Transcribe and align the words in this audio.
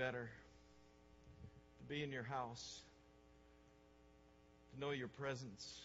better 0.00 0.30
to 1.78 1.84
be 1.94 2.02
in 2.02 2.10
your 2.10 2.22
house, 2.22 2.80
to 4.72 4.80
know 4.80 4.92
your 4.92 5.08
presence, 5.08 5.82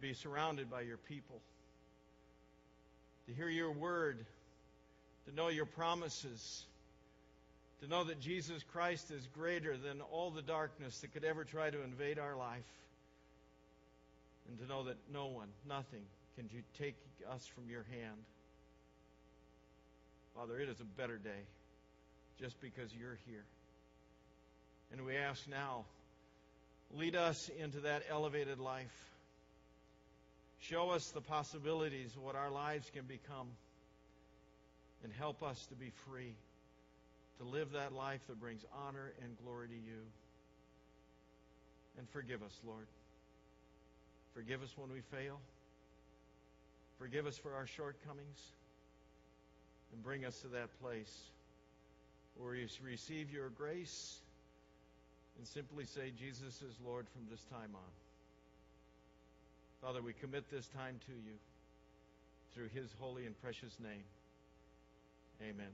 be 0.00 0.14
surrounded 0.14 0.70
by 0.70 0.80
your 0.80 0.96
people, 0.96 1.38
to 3.28 3.34
hear 3.34 3.50
your 3.50 3.72
word, 3.72 4.24
to 5.28 5.34
know 5.34 5.48
your 5.48 5.66
promises, 5.66 6.64
to 7.82 7.88
know 7.88 8.04
that 8.04 8.20
Jesus 8.20 8.62
Christ 8.72 9.10
is 9.10 9.28
greater 9.34 9.76
than 9.76 10.00
all 10.10 10.30
the 10.30 10.40
darkness 10.40 11.00
that 11.00 11.12
could 11.12 11.24
ever 11.24 11.44
try 11.44 11.68
to 11.68 11.84
invade 11.84 12.18
our 12.18 12.36
life, 12.36 12.72
and 14.48 14.58
to 14.60 14.66
know 14.66 14.84
that 14.84 14.96
no 15.12 15.26
one, 15.26 15.48
nothing, 15.68 16.04
can 16.36 16.48
you 16.54 16.62
take 16.78 16.96
us 17.30 17.46
from 17.54 17.68
your 17.68 17.84
hand. 17.90 18.16
Father, 20.34 20.58
it 20.58 20.70
is 20.70 20.80
a 20.80 20.84
better 20.84 21.18
day 21.18 21.42
just 22.40 22.60
because 22.60 22.90
you're 22.94 23.18
here. 23.26 23.44
And 24.92 25.04
we 25.04 25.16
ask 25.16 25.48
now, 25.48 25.84
lead 26.96 27.16
us 27.16 27.50
into 27.58 27.80
that 27.80 28.02
elevated 28.10 28.58
life. 28.58 28.94
Show 30.60 30.90
us 30.90 31.10
the 31.10 31.20
possibilities 31.20 32.14
of 32.16 32.22
what 32.22 32.36
our 32.36 32.50
lives 32.50 32.90
can 32.94 33.04
become. 33.04 33.48
And 35.02 35.12
help 35.12 35.42
us 35.42 35.66
to 35.66 35.74
be 35.74 35.92
free, 36.08 36.32
to 37.38 37.44
live 37.44 37.72
that 37.72 37.92
life 37.92 38.20
that 38.28 38.40
brings 38.40 38.64
honor 38.86 39.12
and 39.22 39.36
glory 39.44 39.68
to 39.68 39.74
you. 39.74 40.00
And 41.98 42.08
forgive 42.08 42.42
us, 42.42 42.58
Lord. 42.66 42.86
Forgive 44.34 44.62
us 44.62 44.72
when 44.76 44.90
we 44.90 45.00
fail. 45.16 45.38
Forgive 46.98 47.26
us 47.26 47.36
for 47.36 47.52
our 47.54 47.66
shortcomings. 47.66 48.40
And 49.92 50.02
bring 50.02 50.24
us 50.24 50.38
to 50.40 50.48
that 50.48 50.70
place 50.80 51.12
where 52.38 52.54
you 52.54 52.66
receive 52.84 53.30
your 53.30 53.48
grace 53.50 54.18
and 55.38 55.46
simply 55.46 55.84
say, 55.84 56.12
Jesus 56.18 56.62
is 56.62 56.74
Lord 56.84 57.06
from 57.08 57.22
this 57.30 57.42
time 57.44 57.70
on. 57.74 57.92
Father, 59.82 60.02
we 60.02 60.12
commit 60.12 60.50
this 60.50 60.66
time 60.68 60.98
to 61.06 61.12
you 61.12 61.34
through 62.54 62.68
his 62.74 62.90
holy 63.00 63.26
and 63.26 63.40
precious 63.42 63.76
name. 63.80 64.04
Amen. 65.42 65.72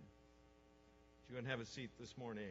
You 1.29 1.37
can 1.37 1.45
have 1.45 1.61
a 1.61 1.67
seat 1.67 1.91
this 2.01 2.17
morning. 2.19 2.45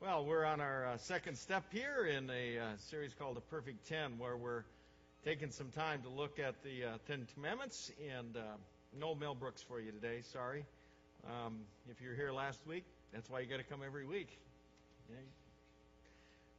Well, 0.00 0.24
we're 0.24 0.46
on 0.46 0.62
our 0.62 0.86
uh, 0.86 0.96
second 0.96 1.36
step 1.36 1.64
here 1.70 2.06
in 2.06 2.30
a 2.30 2.58
uh, 2.58 2.64
series 2.88 3.12
called 3.12 3.36
The 3.36 3.42
Perfect 3.42 3.86
Ten, 3.86 4.16
where 4.16 4.34
we're 4.34 4.62
taking 5.24 5.50
some 5.50 5.70
time 5.70 6.02
to 6.02 6.08
look 6.08 6.38
at 6.38 6.62
the 6.62 6.84
uh, 6.84 6.98
Ten 7.06 7.26
Commandments. 7.34 7.90
And 8.16 8.36
uh, 8.36 8.40
no 8.98 9.14
Mel 9.14 9.34
Brooks 9.34 9.62
for 9.62 9.80
you 9.80 9.92
today, 9.92 10.20
sorry. 10.32 10.64
Um, 11.26 11.58
if 11.90 12.00
you're 12.00 12.14
here 12.14 12.32
last 12.32 12.60
week, 12.66 12.84
that's 13.12 13.28
why 13.28 13.40
you 13.40 13.46
got 13.46 13.58
to 13.58 13.64
come 13.64 13.80
every 13.84 14.06
week. 14.06 14.28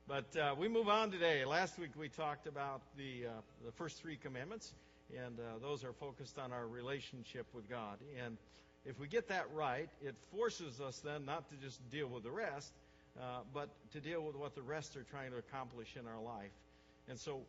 But 0.08 0.36
uh, 0.36 0.56
we 0.58 0.68
move 0.68 0.90
on 0.90 1.12
today. 1.12 1.46
Last 1.46 1.80
week 1.80 1.92
we 1.98 2.10
talked 2.10 2.46
about 2.46 2.82
the 2.98 3.28
uh, 3.28 3.30
the 3.66 3.72
first 3.72 4.02
three 4.02 4.18
commandments, 4.18 4.74
and 5.18 5.38
those 5.62 5.84
are 5.84 5.94
focused 5.94 6.38
on 6.38 6.52
our 6.52 6.68
relationship 6.68 7.46
with 7.54 7.70
God. 7.70 7.98
And 8.26 8.38
if 8.86 9.00
we 9.00 9.08
get 9.08 9.30
that 9.30 9.46
right, 9.54 9.90
it 10.02 10.16
forces 10.32 10.82
us 10.82 11.00
then 11.00 11.26
not 11.26 11.50
to 11.50 11.56
just 11.56 11.80
deal 11.90 12.08
with 12.08 12.24
the 12.24 12.32
rest 12.32 12.74
uh, 13.20 13.40
but 13.54 13.70
to 13.92 14.00
deal 14.00 14.22
with 14.22 14.36
what 14.36 14.56
the 14.56 14.62
rest 14.62 14.96
are 14.96 15.04
trying 15.04 15.32
to 15.32 15.38
accomplish 15.38 15.96
in 16.00 16.08
our 16.08 16.22
life. 16.22 16.52
And 17.10 17.20
so, 17.20 17.42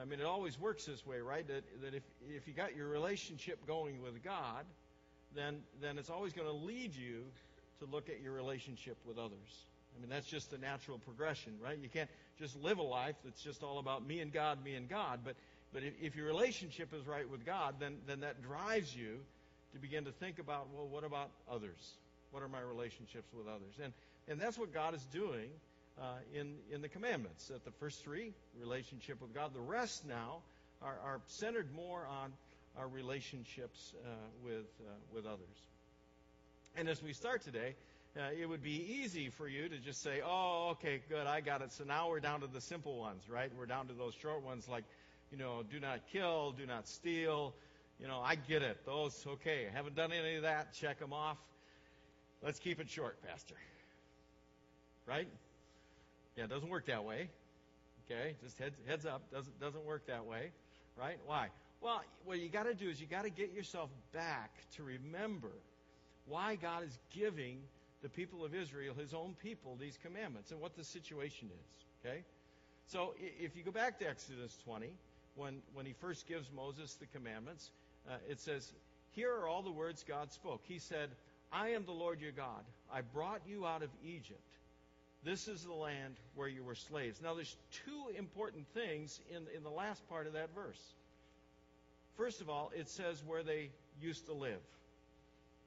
I 0.00 0.04
mean, 0.04 0.20
it 0.20 0.26
always 0.26 0.58
works 0.58 0.84
this 0.84 1.04
way, 1.04 1.20
right? 1.20 1.46
That, 1.46 1.64
that 1.82 1.94
if, 1.94 2.02
if 2.28 2.46
you 2.46 2.54
got 2.54 2.76
your 2.76 2.88
relationship 2.88 3.66
going 3.66 4.02
with 4.02 4.22
God, 4.22 4.64
then, 5.34 5.58
then 5.80 5.98
it's 5.98 6.10
always 6.10 6.32
going 6.32 6.48
to 6.48 6.54
lead 6.54 6.94
you 6.94 7.24
to 7.80 7.86
look 7.86 8.08
at 8.08 8.20
your 8.20 8.32
relationship 8.32 8.96
with 9.04 9.18
others. 9.18 9.64
I 9.96 10.00
mean, 10.00 10.10
that's 10.10 10.26
just 10.26 10.52
a 10.52 10.58
natural 10.58 10.98
progression, 10.98 11.54
right? 11.62 11.76
You 11.80 11.88
can't 11.88 12.10
just 12.38 12.60
live 12.62 12.78
a 12.78 12.82
life 12.82 13.16
that's 13.24 13.42
just 13.42 13.62
all 13.62 13.78
about 13.78 14.06
me 14.06 14.20
and 14.20 14.32
God, 14.32 14.62
me 14.64 14.74
and 14.74 14.88
God. 14.88 15.20
But, 15.24 15.34
but 15.72 15.82
if, 15.82 15.94
if 16.00 16.16
your 16.16 16.26
relationship 16.26 16.94
is 16.94 17.06
right 17.06 17.28
with 17.28 17.44
God, 17.44 17.76
then, 17.80 17.96
then 18.06 18.20
that 18.20 18.42
drives 18.42 18.94
you 18.94 19.18
to 19.72 19.78
begin 19.78 20.04
to 20.04 20.12
think 20.12 20.38
about, 20.38 20.68
well, 20.74 20.86
what 20.86 21.04
about 21.04 21.30
others? 21.50 21.94
What 22.30 22.42
are 22.42 22.48
my 22.48 22.60
relationships 22.60 23.32
with 23.36 23.48
others? 23.48 23.74
And, 23.82 23.92
and 24.28 24.40
that's 24.40 24.58
what 24.58 24.72
God 24.72 24.94
is 24.94 25.04
doing 25.12 25.50
uh, 26.00 26.04
in, 26.34 26.54
in 26.72 26.82
the 26.82 26.88
commandments. 26.88 27.48
That 27.48 27.64
the 27.64 27.70
first 27.72 28.02
three, 28.02 28.32
relationship 28.58 29.20
with 29.20 29.34
God, 29.34 29.54
the 29.54 29.60
rest 29.60 30.06
now 30.06 30.38
are, 30.82 30.98
are 31.04 31.20
centered 31.26 31.72
more 31.74 32.06
on 32.06 32.32
our 32.78 32.88
relationships 32.88 33.94
uh, 34.04 34.08
with, 34.44 34.66
uh, 34.80 34.92
with 35.14 35.26
others. 35.26 35.66
And 36.76 36.88
as 36.88 37.02
we 37.02 37.12
start 37.12 37.42
today, 37.42 37.74
uh, 38.16 38.30
it 38.40 38.46
would 38.46 38.62
be 38.62 39.00
easy 39.02 39.30
for 39.30 39.48
you 39.48 39.68
to 39.68 39.78
just 39.78 40.02
say, 40.02 40.20
oh, 40.24 40.70
okay, 40.72 41.00
good, 41.08 41.26
I 41.26 41.40
got 41.40 41.62
it. 41.62 41.72
So 41.72 41.84
now 41.84 42.08
we're 42.08 42.20
down 42.20 42.40
to 42.40 42.46
the 42.46 42.60
simple 42.60 42.98
ones, 42.98 43.22
right? 43.28 43.50
We're 43.56 43.66
down 43.66 43.88
to 43.88 43.94
those 43.94 44.14
short 44.14 44.42
ones 44.42 44.68
like, 44.68 44.84
you 45.30 45.38
know, 45.38 45.62
do 45.70 45.80
not 45.80 46.00
kill, 46.12 46.52
do 46.52 46.66
not 46.66 46.88
steal. 46.88 47.54
You 48.00 48.08
know, 48.08 48.20
I 48.20 48.34
get 48.34 48.62
it. 48.62 48.78
Those, 48.86 49.24
okay, 49.26 49.66
haven't 49.72 49.94
done 49.94 50.12
any 50.12 50.36
of 50.36 50.42
that. 50.42 50.72
Check 50.74 50.98
them 50.98 51.12
off. 51.12 51.38
Let's 52.42 52.58
keep 52.58 52.80
it 52.80 52.88
short, 52.88 53.18
Pastor 53.26 53.56
right? 55.10 55.26
Yeah, 56.36 56.44
it 56.44 56.50
doesn't 56.50 56.68
work 56.68 56.86
that 56.86 57.04
way. 57.04 57.28
Okay, 58.06 58.34
just 58.42 58.58
heads 58.58 58.76
heads 58.86 59.06
up, 59.06 59.30
doesn't 59.32 59.60
doesn't 59.60 59.84
work 59.84 60.06
that 60.06 60.26
way, 60.26 60.50
right? 60.96 61.18
Why? 61.26 61.48
Well, 61.80 62.02
what 62.24 62.38
you 62.38 62.48
got 62.48 62.64
to 62.64 62.74
do 62.74 62.88
is 62.88 63.00
you 63.00 63.06
got 63.06 63.22
to 63.22 63.30
get 63.30 63.52
yourself 63.52 63.88
back 64.12 64.50
to 64.76 64.82
remember 64.82 65.52
why 66.26 66.56
God 66.56 66.84
is 66.84 66.98
giving 67.14 67.58
the 68.02 68.08
people 68.08 68.44
of 68.44 68.54
Israel, 68.54 68.94
His 68.94 69.14
own 69.14 69.34
people, 69.42 69.76
these 69.80 69.98
commandments 70.02 70.50
and 70.50 70.60
what 70.60 70.76
the 70.76 70.84
situation 70.84 71.48
is. 71.48 71.84
Okay, 72.04 72.24
so 72.86 73.14
if 73.18 73.56
you 73.56 73.62
go 73.62 73.70
back 73.70 73.98
to 74.00 74.08
Exodus 74.08 74.56
20, 74.64 74.92
when 75.36 75.62
when 75.72 75.86
He 75.86 75.94
first 76.00 76.26
gives 76.26 76.50
Moses 76.54 76.94
the 76.94 77.06
commandments, 77.06 77.70
uh, 78.08 78.14
it 78.28 78.40
says, 78.40 78.72
"Here 79.12 79.32
are 79.32 79.46
all 79.46 79.62
the 79.62 79.72
words 79.72 80.04
God 80.06 80.32
spoke." 80.32 80.62
He 80.66 80.78
said, 80.78 81.10
"I 81.52 81.70
am 81.70 81.84
the 81.84 81.92
Lord 81.92 82.20
your 82.20 82.32
God. 82.32 82.64
I 82.92 83.02
brought 83.02 83.46
you 83.46 83.66
out 83.66 83.82
of 83.82 83.90
Egypt." 84.04 84.40
This 85.22 85.48
is 85.48 85.64
the 85.64 85.74
land 85.74 86.14
where 86.34 86.48
you 86.48 86.64
were 86.64 86.74
slaves. 86.74 87.20
Now, 87.22 87.34
there's 87.34 87.54
two 87.84 88.16
important 88.16 88.66
things 88.72 89.20
in, 89.30 89.42
in 89.54 89.62
the 89.62 89.70
last 89.70 90.06
part 90.08 90.26
of 90.26 90.32
that 90.32 90.54
verse. 90.54 90.80
First 92.16 92.40
of 92.40 92.48
all, 92.48 92.72
it 92.74 92.88
says 92.88 93.22
where 93.26 93.42
they 93.42 93.70
used 94.00 94.26
to 94.26 94.32
live. 94.32 94.60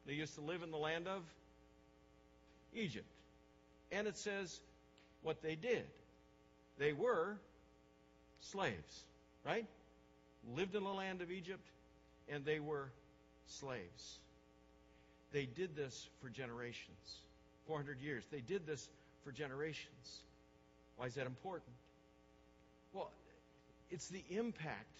They 0.07 0.13
used 0.13 0.35
to 0.35 0.41
live 0.41 0.63
in 0.63 0.71
the 0.71 0.77
land 0.77 1.07
of 1.07 1.21
Egypt. 2.73 3.05
And 3.91 4.07
it 4.07 4.17
says 4.17 4.59
what 5.21 5.41
they 5.41 5.55
did. 5.55 5.85
They 6.79 6.93
were 6.93 7.37
slaves, 8.41 9.03
right? 9.45 9.65
Lived 10.55 10.75
in 10.75 10.83
the 10.83 10.89
land 10.89 11.21
of 11.21 11.31
Egypt, 11.31 11.65
and 12.27 12.43
they 12.43 12.59
were 12.59 12.89
slaves. 13.47 14.17
They 15.31 15.45
did 15.45 15.75
this 15.75 16.07
for 16.21 16.29
generations 16.29 17.17
400 17.67 18.01
years. 18.01 18.23
They 18.31 18.41
did 18.41 18.67
this 18.67 18.89
for 19.23 19.31
generations. 19.31 20.21
Why 20.97 21.05
is 21.05 21.15
that 21.15 21.25
important? 21.25 21.73
Well, 22.93 23.11
it's 23.89 24.07
the 24.07 24.23
impact, 24.29 24.97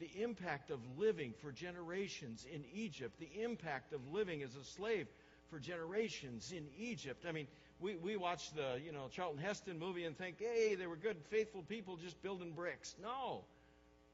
the 0.00 0.10
impact 0.22 0.70
of 0.70 0.80
living 0.98 1.34
for 1.40 1.52
generations 1.52 2.46
in 2.52 2.64
Egypt, 2.74 3.18
the 3.20 3.42
impact 3.42 3.92
of 3.92 4.00
living 4.12 4.42
as 4.42 4.54
a 4.56 4.64
slave 4.64 5.06
for 5.50 5.58
generations 5.58 6.52
in 6.52 6.66
Egypt. 6.78 7.24
I 7.28 7.32
mean, 7.32 7.46
we, 7.80 7.96
we 7.96 8.16
watch 8.16 8.52
the, 8.52 8.80
you 8.84 8.92
know, 8.92 9.08
Charlton 9.10 9.42
Heston 9.42 9.78
movie 9.78 10.04
and 10.04 10.16
think, 10.16 10.36
hey, 10.38 10.74
they 10.74 10.86
were 10.86 10.96
good, 10.96 11.16
faithful 11.30 11.62
people 11.62 11.96
just 11.96 12.20
building 12.22 12.52
bricks. 12.52 12.94
No. 13.02 13.44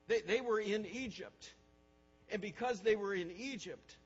They, 0.08 0.20
they 0.20 0.40
were 0.40 0.58
in 0.58 0.86
Egypt. 0.86 1.52
And 2.30 2.42
because 2.42 2.80
they 2.80 2.96
were 2.96 3.14
in 3.14 3.30
Egypt, 3.30 3.96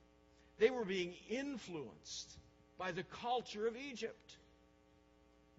they 0.58 0.70
were 0.70 0.84
being 0.84 1.14
influenced 1.28 2.30
by 2.78 2.92
the 2.92 3.04
culture 3.04 3.66
of 3.66 3.76
Egypt 3.76 4.36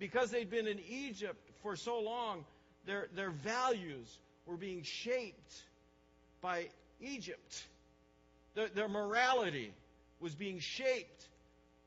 because 0.04 0.32
they'd 0.32 0.50
been 0.50 0.68
in 0.68 0.82
Egypt 0.90 1.50
for 1.62 1.78
so 1.78 2.02
long, 2.02 2.44
their, 2.86 3.08
their 3.16 3.30
values 3.30 4.20
were 4.46 4.58
being 4.58 4.84
shaped 4.84 5.64
by 6.42 6.68
Egypt. 7.00 7.64
Their, 8.54 8.68
their 8.68 8.90
morality 8.90 9.74
was 10.20 10.36
being 10.36 10.60
shaped 10.60 11.30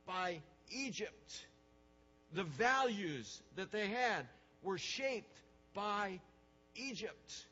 by 0.06 0.38
Egypt. 0.70 1.44
The 2.32 2.44
values 2.44 3.42
that 3.56 3.70
they 3.70 3.86
had 3.86 4.26
were 4.62 4.78
shaped 4.78 5.38
by 5.74 6.18
Egypt. 6.74 7.44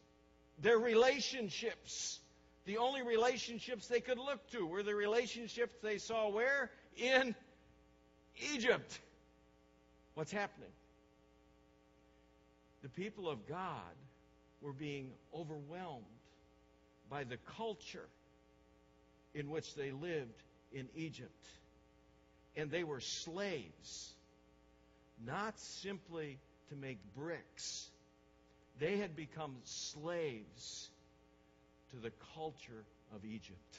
Their 0.63 0.79
relationships, 0.79 2.21
the 2.65 2.79
only 2.79 3.03
relationships 3.03 3.87
they 3.87 4.01
could 4.01 4.19
look 4.19 4.41
to 4.53 4.65
were 4.65 4.83
the 4.83 4.95
relationships 4.95 5.77
they 5.83 5.99
saw 5.99 6.31
where? 6.31 6.71
In 6.97 7.35
Egypt. 8.55 8.99
What's 10.15 10.33
happening? 10.33 10.71
The 12.83 12.89
people 12.89 13.29
of 13.29 13.47
God 13.49 13.95
were 14.61 14.73
being 14.73 15.11
overwhelmed 15.35 16.05
by 17.11 17.25
the 17.25 17.39
culture 17.57 18.09
in 19.35 19.51
which 19.51 19.75
they 19.75 19.91
lived 19.91 20.43
in 20.73 20.89
Egypt. 20.95 21.47
And 22.57 22.71
they 22.71 22.85
were 22.85 23.01
slaves, 23.01 24.13
not 25.25 25.59
simply 25.59 26.39
to 26.69 26.77
make 26.77 26.99
bricks. 27.17 27.89
They 28.79 28.99
had 28.99 29.17
become 29.17 29.57
slaves 29.65 30.89
to 31.91 31.97
the 31.97 32.13
culture 32.35 32.85
of 33.15 33.25
Egypt. 33.25 33.79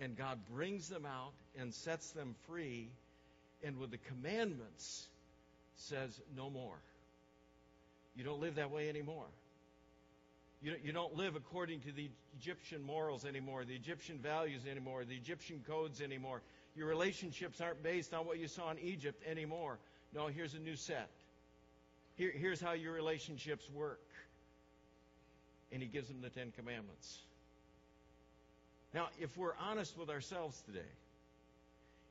And 0.00 0.16
God 0.16 0.38
brings 0.52 0.88
them 0.88 1.06
out 1.06 1.32
and 1.58 1.74
sets 1.74 2.10
them 2.10 2.34
free, 2.46 2.88
and 3.64 3.78
with 3.78 3.90
the 3.90 3.98
commandments, 3.98 5.06
says, 5.76 6.20
No 6.36 6.50
more. 6.50 6.78
You 8.16 8.24
don't 8.24 8.40
live 8.40 8.56
that 8.56 8.70
way 8.70 8.88
anymore. 8.88 9.26
You, 10.60 10.74
you 10.82 10.92
don't 10.92 11.14
live 11.16 11.36
according 11.36 11.80
to 11.82 11.92
the 11.92 12.10
Egyptian 12.40 12.82
morals 12.82 13.24
anymore, 13.24 13.64
the 13.64 13.76
Egyptian 13.76 14.18
values 14.18 14.62
anymore, 14.68 15.04
the 15.04 15.14
Egyptian 15.14 15.62
codes 15.66 16.00
anymore. 16.00 16.42
Your 16.74 16.88
relationships 16.88 17.60
aren't 17.60 17.82
based 17.82 18.12
on 18.12 18.26
what 18.26 18.38
you 18.38 18.48
saw 18.48 18.70
in 18.70 18.78
Egypt 18.80 19.22
anymore. 19.28 19.78
No, 20.14 20.26
here's 20.26 20.54
a 20.54 20.58
new 20.58 20.74
set. 20.74 21.10
Here, 22.16 22.32
here's 22.34 22.60
how 22.60 22.72
your 22.72 22.92
relationships 22.92 23.68
work. 23.72 24.00
And 25.70 25.80
he 25.80 25.88
gives 25.88 26.08
them 26.08 26.20
the 26.20 26.30
Ten 26.30 26.52
Commandments. 26.56 27.20
Now, 28.94 29.08
if 29.20 29.36
we're 29.36 29.54
honest 29.60 29.96
with 29.96 30.08
ourselves 30.08 30.60
today, 30.66 30.80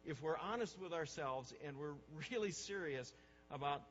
if 0.08 0.22
we're 0.24 0.38
honest 0.38 0.80
with 0.82 0.94
ourselves 0.94 1.54
and 1.66 1.78
we're 1.78 1.94
really 2.32 2.52
serious 2.52 3.12
about 3.52 3.82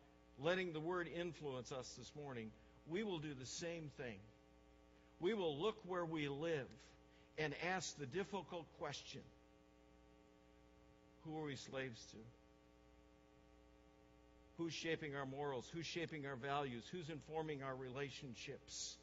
letting 0.43 0.73
the 0.73 0.81
Word 0.81 1.09
influence 1.15 1.71
us 1.71 1.89
this 1.99 2.11
morning, 2.21 2.51
we 2.89 3.05
will 3.05 3.19
do 3.19 3.35
the 3.39 3.47
same 3.47 3.91
thing. 3.99 4.17
We 5.21 5.35
will 5.35 5.59
look 5.59 5.77
where 5.87 6.05
we 6.05 6.29
live 6.29 6.67
and 7.39 7.55
ask 7.75 7.97
the 7.99 8.07
difficult 8.07 8.67
question 8.79 9.21
Who 11.25 11.39
are 11.39 11.45
we 11.45 11.57
slaves 11.57 12.03
to? 12.13 12.17
Who's 14.59 14.73
shaping 14.73 15.15
our 15.15 15.27
morals? 15.27 15.69
Who's 15.75 15.87
shaping 15.87 16.27
our 16.27 16.37
values? 16.37 16.83
Who's 16.91 17.11
informing 17.11 17.63
our 17.63 17.75
relationships? 17.75 18.97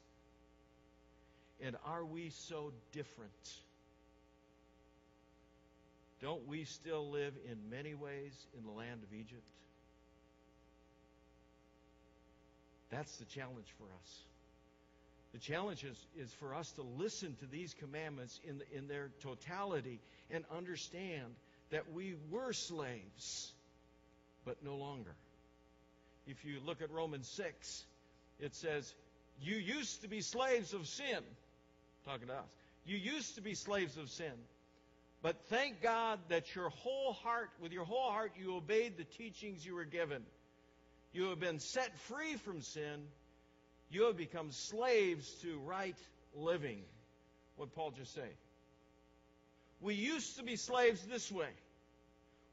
And 1.60 1.76
are 1.86 2.04
we 2.04 2.30
so 2.30 2.72
different? 2.92 3.30
Don't 6.24 6.48
we 6.48 6.64
still 6.64 7.10
live 7.10 7.34
in 7.50 7.68
many 7.68 7.92
ways 7.94 8.32
in 8.56 8.64
the 8.64 8.70
land 8.70 9.02
of 9.02 9.12
Egypt? 9.12 9.42
That's 12.90 13.14
the 13.18 13.26
challenge 13.26 13.66
for 13.76 13.84
us. 13.84 14.22
The 15.34 15.38
challenge 15.38 15.84
is, 15.84 15.98
is 16.16 16.32
for 16.32 16.54
us 16.54 16.72
to 16.72 16.82
listen 16.82 17.36
to 17.40 17.46
these 17.46 17.74
commandments 17.74 18.40
in, 18.42 18.62
in 18.74 18.88
their 18.88 19.10
totality 19.20 20.00
and 20.30 20.44
understand 20.56 21.34
that 21.70 21.92
we 21.92 22.14
were 22.30 22.54
slaves, 22.54 23.52
but 24.46 24.64
no 24.64 24.76
longer. 24.76 25.14
If 26.26 26.42
you 26.46 26.56
look 26.64 26.80
at 26.80 26.90
Romans 26.90 27.28
6, 27.36 27.84
it 28.40 28.54
says, 28.54 28.94
You 29.42 29.56
used 29.56 30.00
to 30.00 30.08
be 30.08 30.22
slaves 30.22 30.72
of 30.72 30.86
sin. 30.86 31.20
Talking 32.06 32.28
to 32.28 32.34
us. 32.34 32.48
You 32.86 32.96
used 32.96 33.34
to 33.34 33.42
be 33.42 33.54
slaves 33.54 33.98
of 33.98 34.08
sin. 34.08 34.32
But 35.24 35.40
thank 35.48 35.80
God 35.80 36.18
that 36.28 36.54
your 36.54 36.68
whole 36.68 37.14
heart, 37.14 37.48
with 37.58 37.72
your 37.72 37.86
whole 37.86 38.10
heart, 38.10 38.32
you 38.38 38.56
obeyed 38.56 38.98
the 38.98 39.04
teachings 39.04 39.64
you 39.64 39.74
were 39.74 39.86
given. 39.86 40.22
You 41.14 41.30
have 41.30 41.40
been 41.40 41.60
set 41.60 41.96
free 42.00 42.34
from 42.34 42.60
sin. 42.60 43.04
You 43.88 44.04
have 44.04 44.18
become 44.18 44.50
slaves 44.50 45.34
to 45.40 45.58
right 45.60 45.96
living. 46.36 46.82
What 47.56 47.74
Paul 47.74 47.92
just 47.92 48.12
say? 48.12 48.28
We 49.80 49.94
used 49.94 50.36
to 50.36 50.42
be 50.42 50.56
slaves 50.56 51.00
this 51.06 51.32
way. 51.32 51.48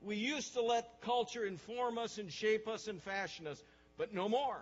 We 0.02 0.16
used 0.16 0.54
to 0.54 0.62
let 0.62 1.02
culture 1.02 1.44
inform 1.44 1.98
us 1.98 2.20
and 2.20 2.32
shape 2.32 2.70
us 2.70 2.88
and 2.88 3.04
fashion 3.04 3.48
us, 3.48 3.62
but 3.98 4.14
no 4.14 4.30
more. 4.30 4.62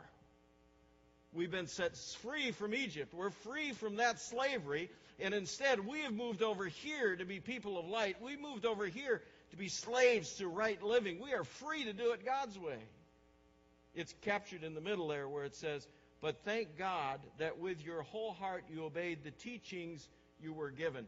We've 1.31 1.51
been 1.51 1.67
set 1.67 1.95
free 2.23 2.53
from 2.53 2.73
Egypt. 2.73 3.13
We're 3.13 3.29
free 3.29 3.71
from 3.73 3.97
that 3.97 4.19
slavery, 4.19 4.89
and 5.21 5.33
instead 5.33 5.85
we 5.85 5.99
have 6.01 6.13
moved 6.13 6.41
over 6.41 6.65
here 6.65 7.15
to 7.15 7.25
be 7.25 7.39
people 7.39 7.77
of 7.77 7.87
light. 7.87 8.21
We 8.21 8.37
moved 8.37 8.65
over 8.65 8.85
here 8.85 9.21
to 9.51 9.57
be 9.57 9.67
slaves 9.67 10.35
to 10.35 10.47
right 10.47 10.81
living. 10.81 11.19
We 11.19 11.33
are 11.33 11.43
free 11.43 11.83
to 11.85 11.93
do 11.93 12.11
it 12.11 12.25
God's 12.25 12.57
way. 12.57 12.79
It's 13.95 14.13
captured 14.21 14.63
in 14.63 14.75
the 14.75 14.81
middle 14.81 15.07
there 15.07 15.27
where 15.27 15.45
it 15.45 15.55
says, 15.55 15.87
But 16.21 16.43
thank 16.45 16.77
God 16.77 17.19
that 17.37 17.59
with 17.59 17.83
your 17.83 18.03
whole 18.03 18.33
heart 18.33 18.63
you 18.71 18.85
obeyed 18.85 19.23
the 19.23 19.31
teachings 19.31 20.07
you 20.41 20.53
were 20.53 20.69
given. 20.69 21.05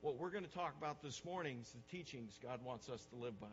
What 0.00 0.18
we're 0.18 0.30
going 0.30 0.44
to 0.44 0.54
talk 0.54 0.74
about 0.78 1.02
this 1.02 1.24
morning 1.24 1.58
is 1.62 1.70
the 1.70 1.96
teachings 1.96 2.38
God 2.42 2.64
wants 2.64 2.88
us 2.88 3.04
to 3.06 3.16
live 3.16 3.38
by. 3.40 3.46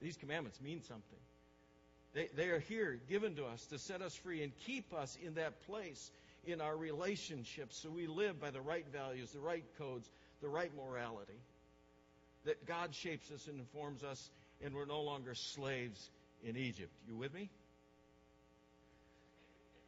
These 0.00 0.16
commandments 0.16 0.60
mean 0.60 0.82
something. 0.82 1.18
They, 2.14 2.28
they 2.34 2.48
are 2.48 2.60
here 2.60 2.98
given 3.08 3.36
to 3.36 3.44
us 3.44 3.66
to 3.66 3.78
set 3.78 4.02
us 4.02 4.14
free 4.16 4.42
and 4.42 4.52
keep 4.66 4.92
us 4.94 5.16
in 5.24 5.34
that 5.34 5.64
place 5.66 6.10
in 6.44 6.60
our 6.60 6.76
relationships 6.76 7.76
so 7.76 7.90
we 7.90 8.06
live 8.06 8.40
by 8.40 8.50
the 8.50 8.60
right 8.60 8.86
values, 8.92 9.30
the 9.30 9.40
right 9.40 9.64
codes, 9.78 10.10
the 10.40 10.48
right 10.48 10.70
morality. 10.76 11.38
That 12.44 12.66
God 12.66 12.94
shapes 12.94 13.30
us 13.30 13.46
and 13.46 13.58
informs 13.58 14.02
us, 14.02 14.30
and 14.62 14.74
we're 14.74 14.86
no 14.86 15.02
longer 15.02 15.34
slaves 15.34 16.10
in 16.42 16.56
Egypt. 16.56 16.92
You 17.06 17.16
with 17.16 17.34
me? 17.34 17.50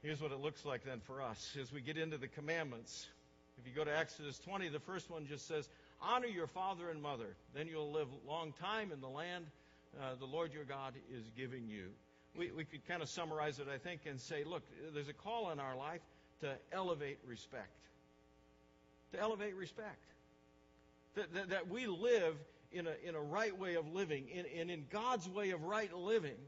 Here's 0.02 0.20
what 0.20 0.32
it 0.32 0.40
looks 0.40 0.64
like 0.64 0.84
then 0.84 1.00
for 1.00 1.22
us 1.22 1.56
as 1.60 1.72
we 1.72 1.81
get 1.81 1.96
into 1.96 2.19
the 2.19 2.28
commandments. 2.28 3.06
If 3.58 3.66
you 3.66 3.72
go 3.72 3.84
to 3.84 3.96
Exodus 3.96 4.38
20, 4.40 4.69
the 4.69 4.81
first 4.81 5.10
one 5.10 5.26
just 5.26 5.46
says, 5.46 5.69
Honor 6.00 6.26
your 6.26 6.49
father 6.49 6.90
and 6.90 7.00
mother. 7.00 7.37
Then 7.54 7.69
you'll 7.69 7.93
live 7.93 8.08
a 8.08 8.31
long 8.31 8.52
time 8.60 8.90
in 8.93 9.00
the 9.00 9.08
land 9.08 9.46
uh, 10.00 10.14
the 10.19 10.26
Lord 10.26 10.52
your 10.52 10.64
God 10.64 10.94
is 11.12 11.25
giving 11.37 11.69
you. 11.69 11.88
We, 12.37 12.50
we 12.50 12.64
could 12.64 12.87
kind 12.88 13.02
of 13.02 13.08
summarize 13.08 13.58
it, 13.58 13.66
I 13.72 13.78
think, 13.78 14.02
and 14.06 14.20
say, 14.20 14.44
look, 14.44 14.62
there's 14.94 15.08
a 15.08 15.12
call 15.14 15.50
in 15.50 15.60
our 15.60 15.76
life 15.76 16.00
to 16.43 16.53
elevate 16.73 17.19
respect. 17.27 17.69
To 19.12 19.21
elevate 19.21 19.56
respect. 19.56 20.05
That, 21.15 21.35
that, 21.35 21.50
that 21.50 21.69
we 21.69 21.87
live 21.87 22.37
in 22.73 22.87
a, 22.87 22.93
in 23.06 23.15
a 23.15 23.21
right 23.21 23.56
way 23.59 23.75
of 23.75 23.93
living, 23.93 24.29
in, 24.29 24.44
and 24.59 24.71
in 24.71 24.85
God's 24.91 25.29
way 25.29 25.50
of 25.50 25.65
right 25.65 25.93
living, 25.94 26.39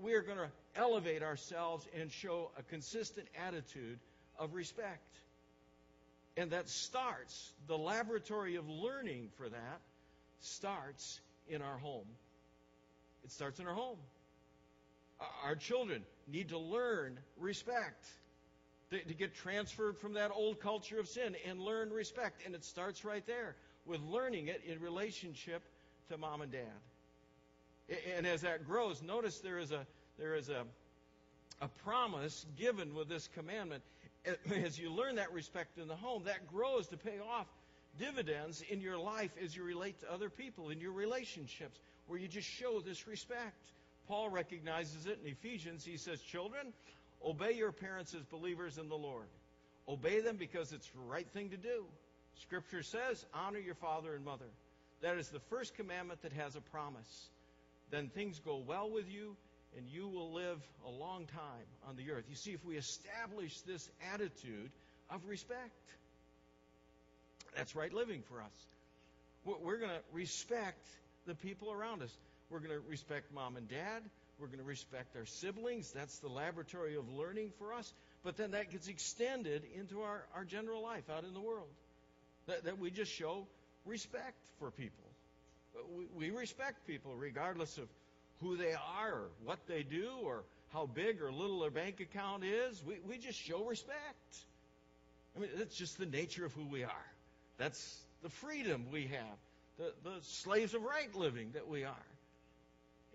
we 0.00 0.14
are 0.14 0.22
going 0.22 0.38
to 0.38 0.50
elevate 0.76 1.22
ourselves 1.22 1.86
and 1.98 2.10
show 2.10 2.50
a 2.58 2.62
consistent 2.62 3.28
attitude 3.46 3.98
of 4.38 4.54
respect. 4.54 5.16
And 6.36 6.50
that 6.50 6.68
starts, 6.68 7.52
the 7.66 7.76
laboratory 7.76 8.56
of 8.56 8.68
learning 8.68 9.28
for 9.36 9.48
that 9.48 9.80
starts 10.40 11.20
in 11.48 11.60
our 11.62 11.78
home. 11.78 12.06
It 13.24 13.30
starts 13.30 13.60
in 13.60 13.66
our 13.66 13.74
home. 13.74 13.98
Our 15.44 15.54
children 15.54 16.02
need 16.26 16.48
to 16.48 16.58
learn 16.58 17.18
respect, 17.38 18.06
to, 18.92 19.14
get 19.14 19.34
transferred 19.34 19.98
from 19.98 20.14
that 20.14 20.30
old 20.34 20.60
culture 20.60 20.98
of 20.98 21.08
sin 21.08 21.36
and 21.48 21.60
learn 21.60 21.90
respect. 21.90 22.42
And 22.46 22.54
it 22.54 22.64
starts 22.64 23.04
right 23.04 23.26
there 23.26 23.56
with 23.86 24.00
learning 24.02 24.48
it 24.48 24.62
in 24.66 24.80
relationship 24.80 25.62
to 26.10 26.18
mom 26.18 26.42
and 26.42 26.52
dad. 26.52 27.96
And 28.16 28.26
as 28.26 28.42
that 28.42 28.66
grows, 28.66 29.02
notice 29.02 29.40
there 29.40 29.58
is 29.58 29.72
a 29.72 29.86
there 30.18 30.34
is 30.34 30.48
a 30.48 30.64
a 31.60 31.68
promise 31.84 32.46
given 32.58 32.94
with 32.94 33.08
this 33.08 33.28
commandment. 33.34 33.82
As 34.54 34.78
you 34.78 34.90
learn 34.90 35.16
that 35.16 35.32
respect 35.32 35.78
in 35.78 35.88
the 35.88 35.96
home, 35.96 36.24
that 36.24 36.46
grows 36.46 36.86
to 36.88 36.96
pay 36.96 37.18
off 37.18 37.46
dividends 37.98 38.62
in 38.70 38.80
your 38.80 38.98
life 38.98 39.30
as 39.42 39.56
you 39.56 39.64
relate 39.64 40.00
to 40.00 40.12
other 40.12 40.30
people 40.30 40.70
in 40.70 40.80
your 40.80 40.92
relationships, 40.92 41.78
where 42.06 42.18
you 42.18 42.28
just 42.28 42.48
show 42.48 42.80
this 42.80 43.06
respect. 43.06 43.72
Paul 44.08 44.30
recognizes 44.30 45.06
it 45.06 45.18
in 45.24 45.30
Ephesians. 45.30 45.84
He 45.84 45.96
says, 45.96 46.20
Children, 46.20 46.72
obey 47.24 47.52
your 47.52 47.72
parents 47.72 48.14
as 48.14 48.22
believers 48.24 48.78
in 48.78 48.88
the 48.88 48.96
Lord. 48.96 49.26
Obey 49.88 50.20
them 50.20 50.36
because 50.36 50.72
it's 50.72 50.88
the 50.88 51.00
right 51.00 51.26
thing 51.32 51.50
to 51.50 51.56
do. 51.56 51.84
Scripture 52.42 52.82
says, 52.82 53.24
honor 53.34 53.58
your 53.58 53.74
father 53.74 54.14
and 54.14 54.24
mother. 54.24 54.50
That 55.02 55.18
is 55.18 55.28
the 55.28 55.40
first 55.50 55.74
commandment 55.74 56.22
that 56.22 56.32
has 56.32 56.56
a 56.56 56.60
promise. 56.60 57.28
Then 57.90 58.08
things 58.08 58.40
go 58.44 58.56
well 58.56 58.90
with 58.90 59.10
you, 59.10 59.36
and 59.76 59.86
you 59.88 60.08
will 60.08 60.32
live 60.32 60.58
a 60.86 60.90
long 60.90 61.26
time 61.26 61.66
on 61.88 61.96
the 61.96 62.10
earth. 62.12 62.24
You 62.28 62.36
see, 62.36 62.52
if 62.52 62.64
we 62.64 62.76
establish 62.76 63.60
this 63.62 63.90
attitude 64.14 64.70
of 65.10 65.26
respect, 65.26 65.72
that's 67.56 67.74
right 67.74 67.92
living 67.92 68.22
for 68.28 68.40
us. 68.40 68.66
We're 69.44 69.78
going 69.78 69.90
to 69.90 70.02
respect 70.12 70.86
the 71.26 71.34
people 71.34 71.72
around 71.72 72.02
us. 72.02 72.16
We're 72.48 72.60
going 72.60 72.70
to 72.70 72.80
respect 72.88 73.32
mom 73.34 73.56
and 73.56 73.68
dad. 73.68 74.02
We're 74.42 74.48
going 74.48 74.58
to 74.58 74.64
respect 74.64 75.14
our 75.16 75.24
siblings. 75.24 75.92
That's 75.92 76.18
the 76.18 76.28
laboratory 76.28 76.96
of 76.96 77.08
learning 77.08 77.52
for 77.60 77.72
us. 77.72 77.94
But 78.24 78.36
then 78.36 78.50
that 78.50 78.72
gets 78.72 78.88
extended 78.88 79.62
into 79.78 80.02
our, 80.02 80.24
our 80.34 80.44
general 80.44 80.82
life 80.82 81.08
out 81.08 81.22
in 81.22 81.32
the 81.32 81.40
world. 81.40 81.68
That, 82.48 82.64
that 82.64 82.80
we 82.80 82.90
just 82.90 83.12
show 83.12 83.46
respect 83.86 84.36
for 84.58 84.72
people. 84.72 85.04
Uh, 85.76 85.82
we, 85.96 86.30
we 86.30 86.36
respect 86.36 86.88
people 86.88 87.14
regardless 87.14 87.78
of 87.78 87.84
who 88.40 88.56
they 88.56 88.72
are 88.72 89.12
or 89.12 89.28
what 89.44 89.60
they 89.68 89.84
do 89.84 90.10
or 90.24 90.42
how 90.72 90.86
big 90.86 91.22
or 91.22 91.30
little 91.30 91.60
their 91.60 91.70
bank 91.70 92.00
account 92.00 92.42
is. 92.42 92.82
We, 92.84 92.96
we 93.08 93.18
just 93.18 93.38
show 93.38 93.62
respect. 93.64 94.36
I 95.36 95.40
mean, 95.40 95.50
that's 95.56 95.76
just 95.76 95.98
the 95.98 96.06
nature 96.06 96.44
of 96.44 96.52
who 96.52 96.66
we 96.66 96.82
are. 96.82 97.06
That's 97.58 97.96
the 98.24 98.28
freedom 98.28 98.86
we 98.90 99.02
have, 99.02 99.38
the, 99.78 99.92
the 100.02 100.16
slaves 100.22 100.74
of 100.74 100.82
right 100.82 101.14
living 101.14 101.52
that 101.52 101.68
we 101.68 101.84
are. 101.84 102.06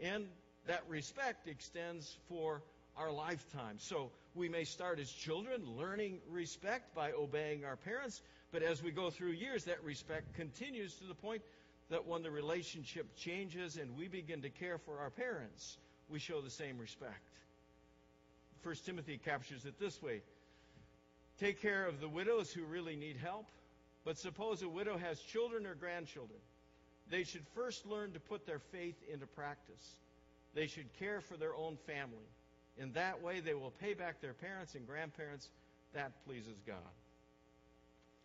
And 0.02 0.28
that 0.68 0.84
respect 0.88 1.48
extends 1.48 2.18
for 2.30 2.62
our 2.98 3.12
lifetime. 3.12 3.76
So 3.78 4.12
we 4.36 4.50
may 4.50 4.64
start 4.64 5.00
as 5.00 5.12
children 5.12 5.64
learning 5.78 6.20
respect 6.30 6.96
by 6.96 7.12
obeying 7.12 7.66
our 7.66 7.76
parents, 7.76 8.22
but 8.52 8.64
as 8.64 8.82
we 8.82 8.92
go 8.92 9.10
through 9.10 9.32
years, 9.32 9.66
that 9.66 9.84
respect 9.84 10.34
continues 10.36 10.96
to 10.96 11.06
the 11.06 11.14
point 11.14 11.42
that 11.90 12.06
when 12.06 12.24
the 12.24 12.32
relationship 12.32 13.16
changes 13.16 13.78
and 13.78 13.98
we 13.98 14.08
begin 14.08 14.42
to 14.42 14.50
care 14.50 14.78
for 14.78 15.00
our 15.00 15.10
parents, 15.10 15.78
we 16.10 16.20
show 16.20 16.42
the 16.42 16.50
same 16.50 16.78
respect. 16.78 17.22
First 18.62 18.86
Timothy 18.86 19.18
captures 19.18 19.66
it 19.66 19.80
this 19.80 20.02
way 20.02 20.22
Take 21.40 21.62
care 21.62 21.86
of 21.86 22.00
the 22.00 22.10
widows 22.10 22.52
who 22.52 22.64
really 22.64 22.96
need 22.96 23.18
help. 23.18 23.46
But 24.04 24.18
suppose 24.18 24.62
a 24.64 24.70
widow 24.70 24.98
has 24.98 25.20
children 25.20 25.66
or 25.66 25.76
grandchildren. 25.76 26.40
They 27.10 27.24
should 27.24 27.46
first 27.54 27.86
learn 27.86 28.14
to 28.14 28.20
put 28.20 28.46
their 28.46 28.60
faith 28.60 28.96
into 29.12 29.28
practice. 29.28 29.98
They 30.58 30.66
should 30.66 30.92
care 30.98 31.22
for 31.22 31.38
their 31.38 31.56
own 31.56 31.78
family. 31.86 32.26
In 32.80 32.92
that 32.94 33.22
way, 33.22 33.42
they 33.42 33.54
will 33.54 33.74
pay 33.80 33.94
back 33.94 34.22
their 34.22 34.34
parents 34.34 34.74
and 34.74 34.88
grandparents. 34.88 35.48
That 35.94 36.12
pleases 36.26 36.56
God. 36.66 36.78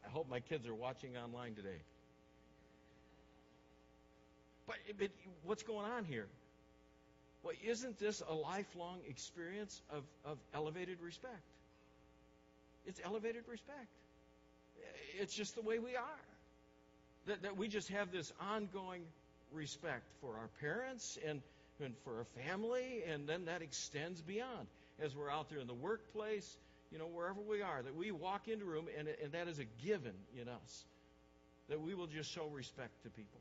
I 0.07 0.09
hope 0.09 0.31
my 0.31 0.41
kids 0.41 0.67
are 0.67 0.75
watching 0.75 1.15
online 1.19 1.55
today. 1.55 1.83
But, 4.67 4.77
but 4.99 5.11
what's 5.45 5.62
going 5.62 5.85
on 5.85 6.07
here? 6.07 6.27
Well, 7.43 7.53
isn't 7.67 7.99
this 7.99 8.23
a 8.27 8.33
lifelong 8.33 9.01
experience 9.07 9.83
of, 9.91 10.03
of 10.25 10.39
elevated 10.55 11.03
respect? 11.03 11.43
It's 12.87 13.01
elevated 13.05 13.43
respect. 13.47 13.89
It's 15.21 15.35
just 15.35 15.55
the 15.55 15.61
way 15.62 15.79
we 15.79 15.97
are. 15.97 16.25
That, 17.27 17.43
that 17.43 17.59
we 17.59 17.69
just 17.69 17.91
have 17.91 18.11
this 18.11 18.33
ongoing 18.41 19.03
respect 19.53 20.05
for 20.23 20.31
our 20.39 20.49
parents 20.62 21.19
and, 21.29 21.43
and 21.83 21.95
for 22.05 22.19
our 22.19 22.27
family, 22.47 23.03
and 23.09 23.29
then 23.29 23.47
that 23.47 23.62
extends 23.62 24.21
beyond 24.21 24.67
as 25.03 25.17
we're 25.17 25.31
out 25.31 25.49
there 25.49 25.59
in 25.59 25.67
the 25.67 25.75
workplace, 25.75 26.57
you 26.91 26.99
know, 26.99 27.07
wherever 27.07 27.41
we 27.41 27.62
are, 27.62 27.83
that 27.83 27.95
we 27.95 28.11
walk 28.11 28.49
into 28.49 28.65
a 28.65 28.69
room 28.69 28.87
and, 28.99 29.09
and 29.23 29.33
that 29.33 29.49
is 29.49 29.59
a 29.59 29.65
given 29.85 30.15
in 30.41 30.49
us, 30.49 30.85
that 31.69 31.81
we 31.81 31.95
will 31.95 32.07
just 32.07 32.31
show 32.31 32.47
respect 32.47 33.03
to 33.03 33.11
people. 33.11 33.41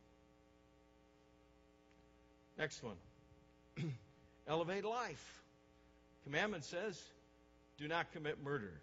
Next 2.58 2.84
one 2.84 2.96
elevate 4.48 4.86
life. 4.86 5.42
Commandment 6.24 6.64
says, 6.64 7.02
do 7.78 7.88
not 7.88 8.12
commit 8.14 8.44
murder. 8.44 8.74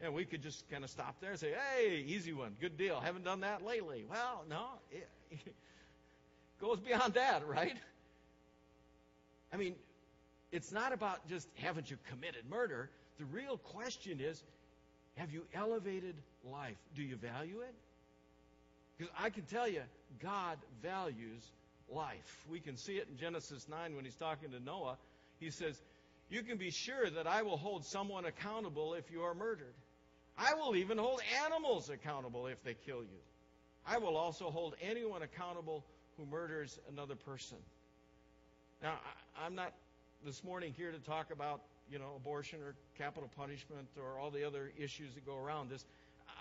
And 0.00 0.14
we 0.14 0.24
could 0.24 0.42
just 0.42 0.68
kind 0.70 0.82
of 0.82 0.90
stop 0.90 1.16
there 1.20 1.30
and 1.30 1.38
say, 1.38 1.52
hey, 1.52 2.04
easy 2.06 2.32
one, 2.32 2.56
good 2.60 2.76
deal. 2.76 3.00
Haven't 3.00 3.24
done 3.24 3.40
that 3.40 3.64
lately. 3.64 4.04
Well, 4.10 4.44
no, 4.48 4.66
it 4.90 5.08
goes 6.60 6.80
beyond 6.80 7.14
that, 7.14 7.46
right? 7.46 7.76
I 9.52 9.56
mean, 9.56 9.74
it's 10.50 10.72
not 10.72 10.92
about 10.92 11.26
just 11.28 11.48
haven't 11.54 11.90
you 11.90 11.98
committed 12.08 12.48
murder. 12.48 12.90
The 13.18 13.24
real 13.26 13.58
question 13.58 14.20
is, 14.20 14.42
have 15.16 15.30
you 15.30 15.44
elevated 15.54 16.14
life? 16.50 16.76
Do 16.94 17.02
you 17.02 17.16
value 17.16 17.60
it? 17.60 17.74
Because 18.96 19.12
I 19.18 19.30
can 19.30 19.44
tell 19.44 19.68
you, 19.68 19.82
God 20.22 20.58
values 20.82 21.42
life. 21.88 22.46
We 22.50 22.60
can 22.60 22.76
see 22.76 22.94
it 22.94 23.08
in 23.10 23.18
Genesis 23.18 23.66
9 23.68 23.94
when 23.94 24.04
he's 24.04 24.14
talking 24.14 24.50
to 24.50 24.60
Noah. 24.60 24.96
He 25.38 25.50
says, 25.50 25.80
You 26.30 26.42
can 26.42 26.56
be 26.56 26.70
sure 26.70 27.10
that 27.10 27.26
I 27.26 27.42
will 27.42 27.56
hold 27.56 27.84
someone 27.84 28.24
accountable 28.24 28.94
if 28.94 29.10
you 29.10 29.22
are 29.22 29.34
murdered. 29.34 29.74
I 30.38 30.54
will 30.54 30.76
even 30.76 30.96
hold 30.98 31.20
animals 31.44 31.90
accountable 31.90 32.46
if 32.46 32.62
they 32.64 32.74
kill 32.86 33.02
you. 33.02 33.20
I 33.86 33.98
will 33.98 34.16
also 34.16 34.50
hold 34.50 34.76
anyone 34.80 35.22
accountable 35.22 35.84
who 36.16 36.24
murders 36.26 36.78
another 36.90 37.16
person. 37.16 37.58
Now, 38.82 38.98
I'm 39.40 39.54
not 39.54 39.72
this 40.24 40.44
morning 40.44 40.74
here 40.76 40.92
to 40.92 40.98
talk 40.98 41.30
about, 41.32 41.62
you 41.90 41.98
know, 41.98 42.12
abortion 42.16 42.60
or 42.60 42.74
capital 42.98 43.28
punishment 43.36 43.88
or 43.96 44.18
all 44.18 44.30
the 44.30 44.46
other 44.46 44.70
issues 44.78 45.14
that 45.14 45.26
go 45.26 45.36
around 45.36 45.70
this. 45.70 45.84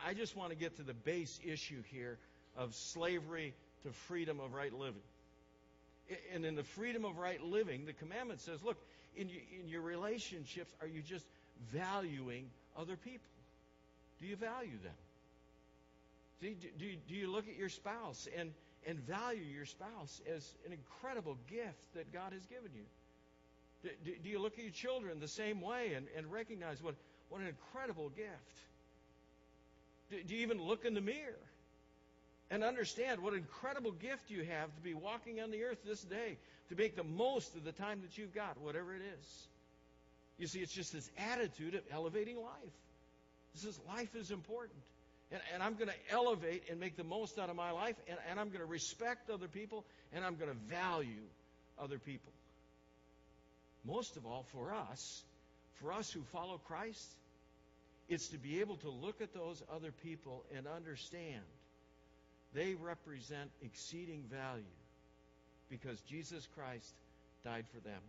I 0.05 0.13
just 0.13 0.35
want 0.35 0.49
to 0.51 0.55
get 0.55 0.77
to 0.77 0.83
the 0.83 0.93
base 0.93 1.39
issue 1.43 1.81
here 1.91 2.17
of 2.57 2.75
slavery 2.75 3.53
to 3.83 3.91
freedom 3.91 4.39
of 4.39 4.53
right 4.53 4.73
living. 4.73 5.01
And 6.33 6.45
in 6.45 6.55
the 6.55 6.63
freedom 6.63 7.05
of 7.05 7.17
right 7.17 7.41
living, 7.41 7.85
the 7.85 7.93
commandment 7.93 8.41
says, 8.41 8.61
look, 8.63 8.77
in, 9.15 9.29
in 9.29 9.67
your 9.67 9.81
relationships, 9.81 10.71
are 10.81 10.87
you 10.87 11.01
just 11.01 11.25
valuing 11.71 12.49
other 12.77 12.95
people? 12.97 13.29
Do 14.19 14.27
you 14.27 14.35
value 14.35 14.77
them? 14.83 14.93
Do, 16.41 16.53
do, 16.79 16.95
do 17.07 17.15
you 17.15 17.31
look 17.31 17.47
at 17.47 17.55
your 17.55 17.69
spouse 17.69 18.27
and, 18.37 18.51
and 18.87 18.99
value 18.99 19.43
your 19.43 19.65
spouse 19.65 20.21
as 20.33 20.53
an 20.65 20.73
incredible 20.73 21.37
gift 21.49 21.93
that 21.95 22.11
God 22.11 22.33
has 22.33 22.45
given 22.45 22.71
you? 22.75 22.83
Do, 23.83 24.11
do 24.23 24.29
you 24.29 24.39
look 24.39 24.53
at 24.57 24.63
your 24.63 24.73
children 24.73 25.19
the 25.19 25.27
same 25.27 25.61
way 25.61 25.93
and, 25.95 26.07
and 26.15 26.31
recognize 26.31 26.81
what, 26.83 26.95
what 27.29 27.41
an 27.41 27.47
incredible 27.47 28.09
gift? 28.09 28.57
Do, 30.09 30.21
do 30.23 30.35
you 30.35 30.41
even 30.41 30.61
look 30.61 30.85
in 30.85 30.93
the 30.93 31.01
mirror 31.01 31.39
and 32.49 32.63
understand 32.63 33.21
what 33.21 33.33
incredible 33.33 33.91
gift 33.91 34.29
you 34.29 34.43
have 34.43 34.75
to 34.75 34.81
be 34.83 34.93
walking 34.93 35.39
on 35.41 35.51
the 35.51 35.63
earth 35.63 35.79
this 35.85 36.01
day, 36.01 36.37
to 36.69 36.75
make 36.75 36.95
the 36.95 37.03
most 37.03 37.55
of 37.55 37.63
the 37.63 37.71
time 37.71 38.01
that 38.01 38.17
you've 38.17 38.35
got, 38.35 38.59
whatever 38.59 38.93
it 38.93 39.01
is? 39.19 39.47
You 40.37 40.47
see, 40.47 40.59
it's 40.59 40.73
just 40.73 40.91
this 40.93 41.09
attitude 41.17 41.75
of 41.75 41.81
elevating 41.91 42.37
life. 42.37 42.73
This 43.53 43.63
is 43.63 43.79
life 43.87 44.15
is 44.15 44.31
important. 44.31 44.79
And, 45.31 45.41
and 45.53 45.63
I'm 45.63 45.75
going 45.75 45.87
to 45.87 46.11
elevate 46.11 46.63
and 46.69 46.79
make 46.79 46.97
the 46.97 47.03
most 47.03 47.39
out 47.39 47.49
of 47.49 47.55
my 47.55 47.71
life, 47.71 47.95
and, 48.07 48.17
and 48.29 48.39
I'm 48.39 48.47
going 48.47 48.59
to 48.59 48.65
respect 48.65 49.29
other 49.29 49.47
people, 49.47 49.85
and 50.13 50.25
I'm 50.25 50.35
going 50.35 50.49
to 50.49 50.75
value 50.75 51.23
other 51.79 51.97
people. 51.97 52.31
Most 53.85 54.17
of 54.17 54.25
all, 54.25 54.45
for 54.51 54.73
us, 54.73 55.23
for 55.75 55.91
us 55.93 56.11
who 56.11 56.21
follow 56.31 56.57
Christ, 56.57 57.15
it's 58.09 58.27
to 58.29 58.37
be 58.37 58.59
able 58.59 58.75
to 58.77 58.89
look 58.89 59.21
at 59.21 59.33
those 59.33 59.63
other 59.73 59.91
people 60.03 60.43
and 60.55 60.67
understand 60.67 61.41
they 62.53 62.75
represent 62.75 63.49
exceeding 63.63 64.23
value 64.29 64.63
because 65.69 66.01
Jesus 66.01 66.47
Christ 66.53 66.93
died 67.45 67.65
for 67.73 67.79
them. 67.79 68.01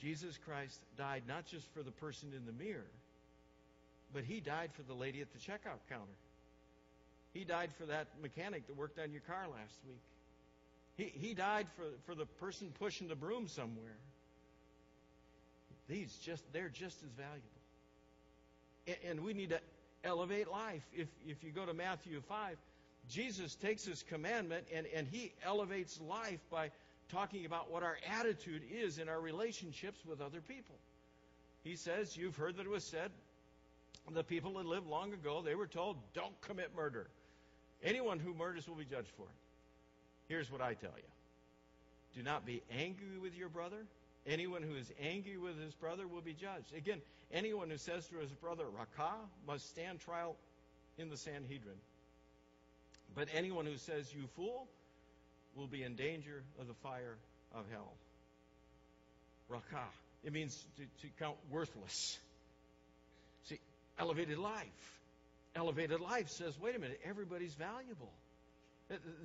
Jesus 0.00 0.36
Christ 0.44 0.80
died 0.98 1.22
not 1.26 1.46
just 1.46 1.66
for 1.72 1.82
the 1.82 1.92
person 1.92 2.32
in 2.36 2.44
the 2.44 2.64
mirror, 2.64 2.90
but 4.12 4.24
he 4.24 4.40
died 4.40 4.70
for 4.74 4.82
the 4.82 4.94
lady 4.94 5.20
at 5.20 5.32
the 5.32 5.38
checkout 5.38 5.80
counter. 5.88 6.16
He 7.32 7.44
died 7.44 7.70
for 7.78 7.86
that 7.86 8.08
mechanic 8.22 8.66
that 8.66 8.76
worked 8.76 8.98
on 8.98 9.12
your 9.12 9.20
car 9.22 9.46
last 9.50 9.74
week. 9.86 10.00
He, 10.96 11.12
he 11.18 11.34
died 11.34 11.66
for, 11.76 11.84
for 12.06 12.14
the 12.14 12.24
person 12.24 12.72
pushing 12.78 13.08
the 13.08 13.14
broom 13.14 13.48
somewhere. 13.48 13.96
These 15.88 16.16
just 16.24 16.42
they're 16.52 16.68
just 16.68 17.02
as 17.02 17.10
valuable. 17.10 17.42
And, 18.86 18.96
and 19.10 19.20
we 19.20 19.34
need 19.34 19.50
to 19.50 19.60
elevate 20.02 20.50
life. 20.50 20.82
If 20.94 21.08
if 21.26 21.44
you 21.44 21.50
go 21.50 21.66
to 21.66 21.74
Matthew 21.74 22.20
5, 22.20 22.56
Jesus 23.08 23.54
takes 23.54 23.84
his 23.84 24.02
commandment 24.02 24.66
and, 24.74 24.86
and 24.94 25.06
he 25.06 25.32
elevates 25.44 26.00
life 26.00 26.40
by 26.50 26.70
talking 27.10 27.46
about 27.46 27.70
what 27.70 27.82
our 27.82 27.98
attitude 28.18 28.62
is 28.70 28.98
in 28.98 29.08
our 29.08 29.20
relationships 29.20 30.00
with 30.04 30.20
other 30.20 30.40
people. 30.40 30.74
He 31.62 31.76
says, 31.76 32.16
You've 32.16 32.36
heard 32.36 32.56
that 32.56 32.66
it 32.66 32.70
was 32.70 32.84
said, 32.84 33.10
the 34.12 34.24
people 34.24 34.54
that 34.54 34.66
lived 34.66 34.86
long 34.86 35.12
ago, 35.12 35.42
they 35.44 35.54
were 35.54 35.66
told, 35.66 35.96
don't 36.14 36.40
commit 36.42 36.70
murder. 36.76 37.06
Anyone 37.82 38.18
who 38.18 38.34
murders 38.34 38.68
will 38.68 38.76
be 38.76 38.84
judged 38.84 39.10
for 39.16 39.24
it. 39.24 39.36
Here's 40.28 40.50
what 40.50 40.60
I 40.60 40.74
tell 40.74 40.94
you 40.96 42.16
do 42.16 42.22
not 42.22 42.46
be 42.46 42.62
angry 42.70 43.18
with 43.20 43.36
your 43.36 43.48
brother. 43.48 43.84
Anyone 44.26 44.62
who 44.62 44.74
is 44.74 44.90
angry 45.00 45.36
with 45.36 45.60
his 45.60 45.74
brother 45.74 46.08
will 46.08 46.22
be 46.22 46.32
judged. 46.32 46.74
Again, 46.76 47.00
anyone 47.32 47.70
who 47.70 47.76
says 47.76 48.06
to 48.08 48.16
his 48.16 48.30
brother, 48.32 48.64
Raca, 48.64 49.12
must 49.46 49.68
stand 49.68 50.00
trial 50.00 50.34
in 50.98 51.10
the 51.10 51.16
Sanhedrin. 51.16 51.76
But 53.14 53.28
anyone 53.32 53.66
who 53.66 53.76
says, 53.76 54.12
You 54.12 54.26
fool, 54.34 54.66
will 55.54 55.66
be 55.66 55.82
in 55.82 55.94
danger 55.94 56.42
of 56.58 56.66
the 56.66 56.74
fire 56.74 57.16
of 57.54 57.64
hell. 57.70 57.92
Raca. 59.48 59.84
It 60.24 60.32
means 60.32 60.66
to, 60.76 60.82
to 61.06 61.12
count 61.18 61.36
worthless. 61.50 62.18
Elevated 63.98 64.38
life. 64.38 65.00
Elevated 65.54 66.00
life 66.00 66.28
says, 66.28 66.58
wait 66.60 66.76
a 66.76 66.78
minute, 66.78 67.00
everybody's 67.04 67.54
valuable. 67.54 68.12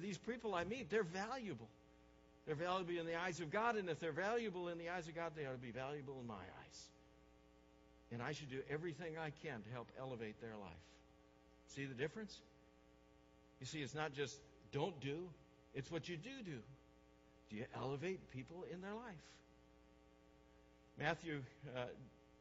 These 0.01 0.17
people 0.17 0.55
I 0.55 0.63
meet, 0.63 0.89
they're 0.89 1.03
valuable. 1.03 1.67
They're 2.45 2.55
valuable 2.55 2.99
in 2.99 3.05
the 3.05 3.19
eyes 3.19 3.39
of 3.39 3.51
God, 3.51 3.75
and 3.75 3.89
if 3.89 3.99
they're 3.99 4.11
valuable 4.11 4.69
in 4.69 4.77
the 4.77 4.89
eyes 4.89 5.07
of 5.07 5.15
God, 5.15 5.33
they 5.35 5.45
ought 5.45 5.51
to 5.51 5.57
be 5.57 5.71
valuable 5.71 6.17
in 6.19 6.27
my 6.27 6.33
eyes. 6.33 6.87
And 8.11 8.21
I 8.21 8.31
should 8.31 8.49
do 8.49 8.59
everything 8.69 9.17
I 9.17 9.31
can 9.45 9.61
to 9.61 9.69
help 9.71 9.87
elevate 9.99 10.39
their 10.41 10.57
life. 10.59 10.71
See 11.67 11.85
the 11.85 11.93
difference? 11.93 12.37
You 13.59 13.65
see, 13.65 13.79
it's 13.79 13.95
not 13.95 14.13
just 14.13 14.39
don't 14.71 14.99
do, 14.99 15.29
it's 15.75 15.91
what 15.91 16.09
you 16.09 16.17
do 16.17 16.43
do. 16.43 16.57
Do 17.49 17.57
you 17.57 17.65
elevate 17.75 18.31
people 18.31 18.65
in 18.71 18.81
their 18.81 18.93
life? 18.93 19.23
Matthew 20.97 21.41
uh, 21.75 21.81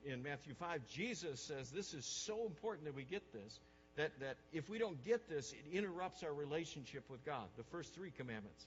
in 0.05 0.23
Matthew 0.23 0.55
5, 0.55 0.87
Jesus 0.89 1.41
says 1.41 1.71
this 1.71 1.95
is 1.95 2.05
so 2.05 2.47
important 2.47 2.87
that 2.87 2.95
we 2.95 3.05
get 3.05 3.33
this, 3.33 3.59
that, 3.97 4.19
that 4.21 4.37
if 4.53 4.69
we 4.69 4.79
don't 4.79 5.03
get 5.05 5.29
this, 5.29 5.53
it 5.53 5.77
interrupts 5.77 6.23
our 6.23 6.33
relationship 6.33 7.05
with 7.11 7.25
God. 7.25 7.45
The 7.57 7.65
first 7.65 7.95
three 7.95 8.11
commandments. 8.11 8.67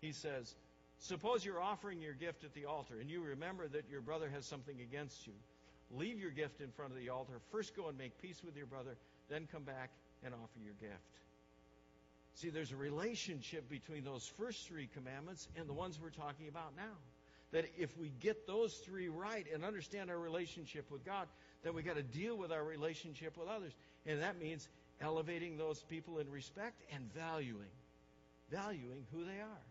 He 0.00 0.12
says, 0.12 0.54
Suppose 1.00 1.44
you're 1.44 1.60
offering 1.60 2.00
your 2.00 2.12
gift 2.12 2.42
at 2.42 2.54
the 2.54 2.64
altar 2.64 2.94
and 3.00 3.08
you 3.08 3.22
remember 3.22 3.68
that 3.68 3.84
your 3.88 4.00
brother 4.00 4.28
has 4.34 4.44
something 4.44 4.80
against 4.80 5.26
you. 5.26 5.32
Leave 5.92 6.20
your 6.20 6.32
gift 6.32 6.60
in 6.60 6.70
front 6.72 6.92
of 6.92 6.98
the 6.98 7.08
altar. 7.08 7.34
First 7.52 7.76
go 7.76 7.88
and 7.88 7.96
make 7.96 8.20
peace 8.20 8.42
with 8.44 8.56
your 8.56 8.66
brother, 8.66 8.96
then 9.30 9.48
come 9.50 9.62
back 9.62 9.90
and 10.24 10.34
offer 10.34 10.58
your 10.62 10.74
gift. 10.80 10.98
See, 12.34 12.50
there's 12.50 12.72
a 12.72 12.76
relationship 12.76 13.68
between 13.70 14.04
those 14.04 14.26
first 14.38 14.66
three 14.68 14.88
commandments 14.94 15.48
and 15.56 15.68
the 15.68 15.72
ones 15.72 15.98
we're 16.00 16.10
talking 16.10 16.48
about 16.48 16.76
now. 16.76 16.96
That 17.52 17.64
if 17.78 17.96
we 17.96 18.12
get 18.20 18.46
those 18.46 18.74
three 18.74 19.08
right 19.08 19.46
and 19.52 19.64
understand 19.64 20.10
our 20.10 20.18
relationship 20.18 20.90
with 20.90 21.04
God, 21.04 21.28
then 21.62 21.74
we 21.74 21.82
got 21.82 21.96
to 21.96 22.02
deal 22.02 22.36
with 22.36 22.52
our 22.52 22.62
relationship 22.62 23.36
with 23.38 23.48
others. 23.48 23.72
And 24.06 24.20
that 24.22 24.38
means 24.38 24.68
elevating 25.00 25.56
those 25.56 25.80
people 25.88 26.18
in 26.18 26.30
respect 26.30 26.82
and 26.92 27.12
valuing, 27.14 27.72
valuing 28.50 29.06
who 29.12 29.24
they 29.24 29.40
are. 29.40 29.64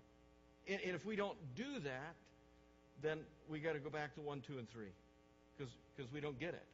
And, 0.67 0.81
and 0.85 0.95
if 0.95 1.05
we 1.05 1.15
don't 1.15 1.37
do 1.55 1.79
that, 1.83 2.15
then 3.01 3.19
we 3.49 3.59
got 3.59 3.73
to 3.73 3.79
go 3.79 3.89
back 3.89 4.15
to 4.15 4.21
one, 4.21 4.41
two, 4.41 4.57
and 4.57 4.69
three, 4.69 4.91
because 5.57 6.11
we 6.11 6.19
don't 6.19 6.39
get 6.39 6.53
it. 6.53 6.65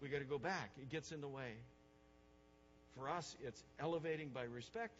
We 0.00 0.08
got 0.08 0.18
to 0.18 0.24
go 0.24 0.38
back. 0.38 0.70
It 0.80 0.90
gets 0.90 1.12
in 1.12 1.20
the 1.20 1.28
way. 1.28 1.52
For 2.96 3.10
us, 3.10 3.36
it's 3.44 3.62
elevating 3.78 4.30
by 4.30 4.44
respect, 4.44 4.94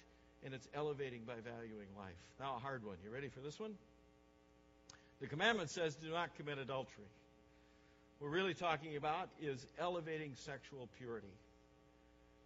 and 0.44 0.52
it's 0.52 0.68
elevating 0.74 1.22
by 1.26 1.34
valuing 1.34 1.88
life. 1.96 2.18
Now, 2.38 2.56
a 2.56 2.58
hard 2.58 2.84
one. 2.84 2.96
You 3.02 3.10
ready 3.10 3.28
for 3.28 3.40
this 3.40 3.58
one? 3.58 3.74
The 5.20 5.26
commandment 5.26 5.70
says, 5.70 5.96
do 5.96 6.10
not 6.10 6.37
commit 6.37 6.58
adultery. 6.58 7.04
What 8.18 8.30
we're 8.30 8.37
really 8.37 8.54
talking 8.54 8.96
about 8.96 9.28
is 9.40 9.66
elevating 9.78 10.32
sexual 10.34 10.88
purity. 10.98 11.32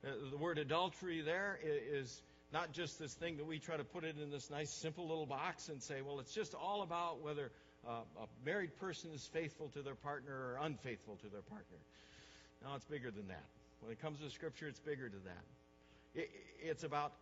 Uh, 0.04 0.10
the 0.30 0.36
word 0.36 0.58
adultery 0.58 1.20
there 1.20 1.58
is 1.62 2.22
not 2.52 2.72
just 2.72 2.98
this 2.98 3.14
thing 3.14 3.36
that 3.36 3.46
we 3.46 3.58
try 3.58 3.76
to 3.76 3.84
put 3.84 4.04
it 4.04 4.16
in 4.22 4.30
this 4.30 4.50
nice, 4.50 4.70
simple 4.70 5.08
little 5.08 5.26
box 5.26 5.68
and 5.68 5.82
say, 5.82 6.02
well, 6.02 6.20
it's 6.20 6.34
just 6.34 6.54
all 6.54 6.82
about 6.82 7.22
whether 7.22 7.50
uh, 7.86 8.00
a 8.20 8.26
married 8.44 8.78
person 8.78 9.10
is 9.14 9.28
faithful 9.32 9.68
to 9.68 9.82
their 9.82 9.94
partner 9.94 10.32
or 10.32 10.58
unfaithful 10.62 11.16
to 11.16 11.28
their 11.28 11.42
partner. 11.42 11.76
No, 12.62 12.74
it's 12.74 12.84
bigger 12.84 13.10
than 13.10 13.28
that. 13.28 13.44
When 13.80 13.92
it 13.92 14.00
comes 14.00 14.20
to 14.20 14.30
Scripture, 14.30 14.68
it's 14.68 14.80
bigger 14.80 15.08
than 15.08 15.24
that. 15.24 16.20
It, 16.20 16.30
it's 16.62 16.84
about 16.84 17.12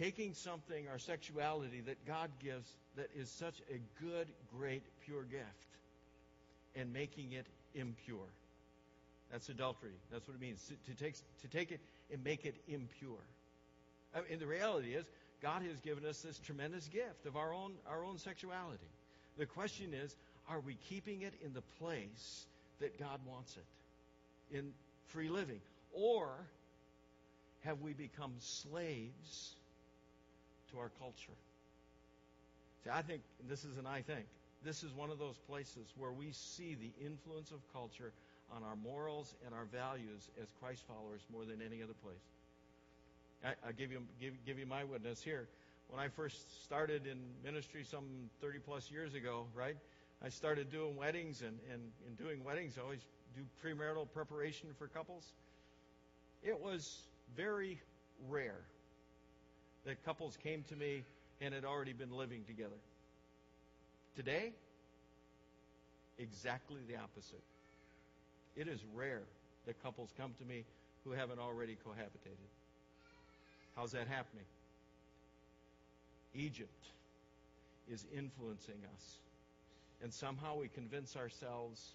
taking 0.00 0.32
something, 0.32 0.88
our 0.88 0.98
sexuality, 0.98 1.82
that 1.82 2.06
God 2.06 2.30
gives 2.42 2.66
that 2.96 3.08
is 3.14 3.30
such 3.30 3.60
a 3.70 3.80
good, 4.02 4.26
great, 4.56 4.82
pure 5.04 5.24
gift, 5.24 5.44
and 6.74 6.92
making 6.92 7.32
it 7.32 7.46
impure. 7.74 8.26
That's 9.30 9.48
adultery. 9.48 9.92
That's 10.10 10.26
what 10.26 10.34
it 10.34 10.40
means 10.40 10.72
to, 10.86 10.94
take 10.94 11.14
to 11.42 11.48
take 11.48 11.70
it 11.70 11.80
and 12.10 12.24
make 12.24 12.46
it 12.46 12.56
impure. 12.66 13.22
I 14.14 14.22
mean, 14.28 14.40
the 14.40 14.46
reality 14.46 14.94
is, 14.94 15.04
God 15.42 15.62
has 15.62 15.78
given 15.80 16.04
us 16.04 16.20
this 16.20 16.38
tremendous 16.38 16.88
gift 16.88 17.26
of 17.26 17.36
our 17.36 17.54
own 17.54 17.72
our 17.86 18.04
own 18.04 18.18
sexuality. 18.18 18.90
The 19.38 19.46
question 19.46 19.94
is, 19.94 20.16
are 20.48 20.60
we 20.60 20.76
keeping 20.88 21.22
it 21.22 21.34
in 21.44 21.52
the 21.52 21.62
place 21.78 22.46
that 22.80 22.98
God 22.98 23.20
wants 23.26 23.56
it, 23.56 24.56
in 24.56 24.72
free 25.08 25.28
living, 25.28 25.60
or 25.92 26.30
have 27.64 27.80
we 27.80 27.92
become 27.92 28.32
slaves 28.38 29.54
to 30.72 30.78
our 30.78 30.90
culture? 30.98 31.36
See, 32.84 32.90
I 32.90 33.02
think 33.02 33.22
this 33.48 33.64
is 33.64 33.76
an 33.76 33.86
I 33.86 34.02
think. 34.02 34.26
This 34.64 34.82
is 34.82 34.92
one 34.92 35.10
of 35.10 35.18
those 35.18 35.38
places 35.48 35.88
where 35.96 36.12
we 36.12 36.32
see 36.32 36.74
the 36.74 36.92
influence 37.04 37.50
of 37.50 37.58
culture 37.72 38.12
on 38.54 38.62
our 38.62 38.76
morals 38.76 39.34
and 39.46 39.54
our 39.54 39.64
values 39.64 40.28
as 40.40 40.48
Christ 40.60 40.82
followers 40.86 41.20
more 41.32 41.44
than 41.44 41.62
any 41.62 41.82
other 41.82 41.94
place. 42.02 42.20
I, 43.44 43.68
I 43.68 43.72
give 43.72 43.90
you 43.90 44.02
give, 44.20 44.34
give 44.44 44.58
you 44.58 44.66
my 44.66 44.84
witness 44.84 45.22
here. 45.22 45.48
When 45.88 46.00
I 46.00 46.08
first 46.08 46.62
started 46.64 47.06
in 47.06 47.18
ministry 47.42 47.84
some 47.84 48.04
30 48.40 48.58
plus 48.60 48.90
years 48.90 49.14
ago, 49.14 49.46
right? 49.54 49.76
I 50.22 50.28
started 50.28 50.70
doing 50.70 50.96
weddings, 50.96 51.40
and, 51.40 51.58
and 51.72 51.80
in 52.06 52.14
doing 52.22 52.44
weddings, 52.44 52.76
I 52.78 52.82
always 52.82 53.00
do 53.34 53.42
premarital 53.64 54.12
preparation 54.12 54.68
for 54.78 54.86
couples. 54.86 55.24
It 56.42 56.60
was 56.60 57.02
very 57.34 57.80
rare 58.28 58.60
that 59.84 60.04
couples 60.04 60.36
came 60.42 60.64
to 60.68 60.76
me 60.76 61.04
and 61.40 61.54
had 61.54 61.64
already 61.64 61.92
been 61.92 62.12
living 62.12 62.44
together. 62.46 62.76
Today, 64.16 64.52
exactly 66.18 66.80
the 66.88 66.96
opposite. 66.96 67.42
It 68.56 68.68
is 68.68 68.80
rare 68.94 69.22
that 69.66 69.82
couples 69.82 70.12
come 70.16 70.34
to 70.38 70.44
me 70.44 70.64
who 71.04 71.12
haven't 71.12 71.38
already 71.38 71.76
cohabitated. 71.86 72.50
How's 73.76 73.92
that 73.92 74.08
happening? 74.08 74.44
Egypt 76.34 76.86
is 77.90 78.04
influencing 78.14 78.76
us. 78.94 79.18
And 80.02 80.12
somehow 80.12 80.58
we 80.58 80.68
convince 80.68 81.16
ourselves 81.16 81.94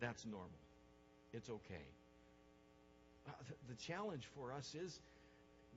that's 0.00 0.24
normal. 0.24 0.48
It's 1.32 1.50
okay. 1.50 1.86
Uh, 3.26 3.32
the, 3.48 3.74
the 3.74 3.80
challenge 3.80 4.28
for 4.34 4.52
us 4.52 4.74
is 4.74 4.98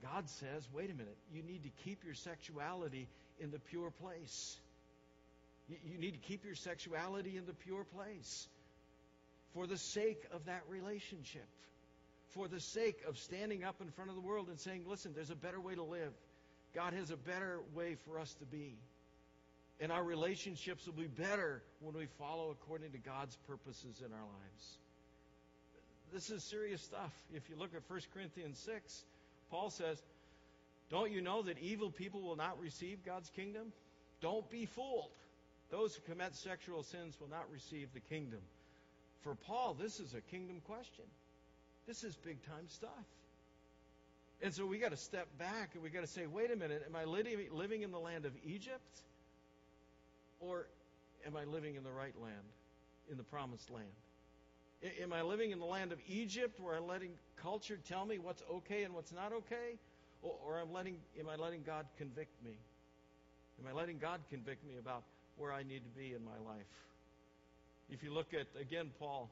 God 0.02 0.28
says, 0.28 0.68
wait 0.72 0.90
a 0.90 0.94
minute, 0.94 1.16
you 1.32 1.42
need 1.42 1.62
to 1.62 1.70
keep 1.84 2.04
your 2.04 2.14
sexuality 2.14 3.08
in 3.38 3.50
the 3.50 3.58
pure 3.58 3.90
place. 3.90 4.58
You, 5.68 5.96
need 5.98 6.12
to 6.12 6.28
keep 6.28 6.44
your 6.44 6.56
sexuality 6.56 7.36
in 7.36 7.46
the 7.46 7.54
pure 7.54 7.84
place 7.84 8.48
for 9.54 9.66
the 9.66 9.78
sake 9.78 10.24
of 10.32 10.44
that 10.46 10.62
relationship 10.68 11.46
for 12.34 12.48
the 12.48 12.60
sake 12.60 13.00
of 13.06 13.18
standing 13.18 13.64
up 13.64 13.80
in 13.80 13.90
front 13.90 14.10
of 14.10 14.16
the 14.16 14.22
world 14.22 14.48
and 14.48 14.58
saying, 14.58 14.84
listen, 14.86 15.12
there's 15.14 15.30
a 15.30 15.36
better 15.36 15.60
way 15.60 15.74
to 15.74 15.82
live. 15.82 16.12
God 16.74 16.94
has 16.94 17.10
a 17.10 17.16
better 17.16 17.60
way 17.74 17.96
for 18.06 18.18
us 18.18 18.32
to 18.34 18.46
be. 18.46 18.78
And 19.80 19.92
our 19.92 20.02
relationships 20.02 20.86
will 20.86 20.94
be 20.94 21.08
better 21.08 21.62
when 21.80 21.94
we 21.94 22.06
follow 22.18 22.50
according 22.50 22.92
to 22.92 22.98
God's 22.98 23.36
purposes 23.48 24.02
in 24.04 24.12
our 24.12 24.20
lives. 24.20 24.78
This 26.12 26.30
is 26.30 26.44
serious 26.44 26.82
stuff. 26.82 27.12
If 27.34 27.48
you 27.50 27.56
look 27.56 27.74
at 27.74 27.82
1 27.88 28.00
Corinthians 28.14 28.58
6, 28.64 29.04
Paul 29.52 29.70
says, 29.70 30.02
Don't 30.90 31.12
you 31.12 31.20
know 31.20 31.42
that 31.42 31.58
evil 31.58 31.90
people 31.90 32.22
will 32.22 32.36
not 32.36 32.58
receive 32.58 33.04
God's 33.04 33.30
kingdom? 33.30 33.72
Don't 34.22 34.48
be 34.50 34.64
fooled. 34.64 35.10
Those 35.70 35.94
who 35.94 36.02
commit 36.10 36.34
sexual 36.34 36.82
sins 36.82 37.16
will 37.20 37.28
not 37.28 37.44
receive 37.52 37.88
the 37.92 38.00
kingdom. 38.00 38.40
For 39.20 39.34
Paul, 39.34 39.76
this 39.78 40.00
is 40.00 40.14
a 40.14 40.20
kingdom 40.20 40.60
question. 40.66 41.04
This 41.86 42.02
is 42.02 42.16
big 42.16 42.42
time 42.46 42.66
stuff. 42.68 42.90
And 44.42 44.52
so 44.52 44.66
we 44.66 44.78
got 44.78 44.90
to 44.90 44.96
step 44.96 45.28
back 45.38 45.70
and 45.74 45.82
we 45.82 45.90
got 45.90 46.00
to 46.00 46.08
say, 46.08 46.26
wait 46.26 46.50
a 46.50 46.56
minute, 46.56 46.82
am 46.88 46.96
I 46.96 47.04
living 47.04 47.82
in 47.82 47.92
the 47.92 47.98
land 47.98 48.24
of 48.24 48.32
Egypt? 48.44 49.00
Or 50.40 50.66
am 51.26 51.36
I 51.36 51.44
living 51.44 51.76
in 51.76 51.84
the 51.84 51.92
right 51.92 52.14
land, 52.20 52.34
in 53.10 53.18
the 53.18 53.22
promised 53.22 53.70
land? 53.70 53.86
Am 55.00 55.12
I 55.12 55.22
living 55.22 55.52
in 55.52 55.60
the 55.60 55.66
land 55.66 55.92
of 55.92 55.98
Egypt 56.08 56.58
where 56.60 56.74
I'm 56.74 56.88
letting 56.88 57.12
culture 57.40 57.78
tell 57.88 58.04
me 58.04 58.18
what's 58.18 58.42
okay 58.50 58.82
and 58.82 58.94
what's 58.94 59.12
not 59.12 59.32
okay? 59.32 59.78
Or, 60.22 60.34
or 60.44 60.58
I'm 60.60 60.72
letting, 60.72 60.96
am 61.18 61.28
I 61.28 61.36
letting 61.36 61.62
God 61.62 61.86
convict 61.98 62.42
me? 62.44 62.56
Am 63.60 63.68
I 63.68 63.78
letting 63.78 63.98
God 63.98 64.20
convict 64.30 64.66
me 64.66 64.78
about 64.78 65.04
where 65.36 65.52
I 65.52 65.62
need 65.62 65.82
to 65.84 65.98
be 65.98 66.14
in 66.14 66.24
my 66.24 66.50
life? 66.50 66.66
If 67.90 68.02
you 68.02 68.12
look 68.12 68.34
at, 68.34 68.46
again, 68.60 68.90
Paul, 68.98 69.28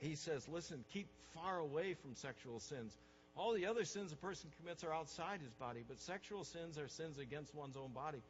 he 0.00 0.14
says, 0.14 0.48
listen, 0.48 0.84
keep 0.92 1.08
far 1.34 1.58
away 1.58 1.94
from 1.94 2.14
sexual 2.14 2.60
sins. 2.60 2.96
All 3.36 3.52
the 3.52 3.66
other 3.66 3.84
sins 3.84 4.12
a 4.12 4.16
person 4.16 4.50
commits 4.60 4.84
are 4.84 4.94
outside 4.94 5.40
his 5.42 5.52
body, 5.54 5.84
but 5.86 5.98
sexual 5.98 6.44
sins 6.44 6.78
are 6.78 6.88
sins 6.88 7.18
against 7.18 7.54
one's 7.54 7.76
own 7.76 7.90
body. 7.92 8.22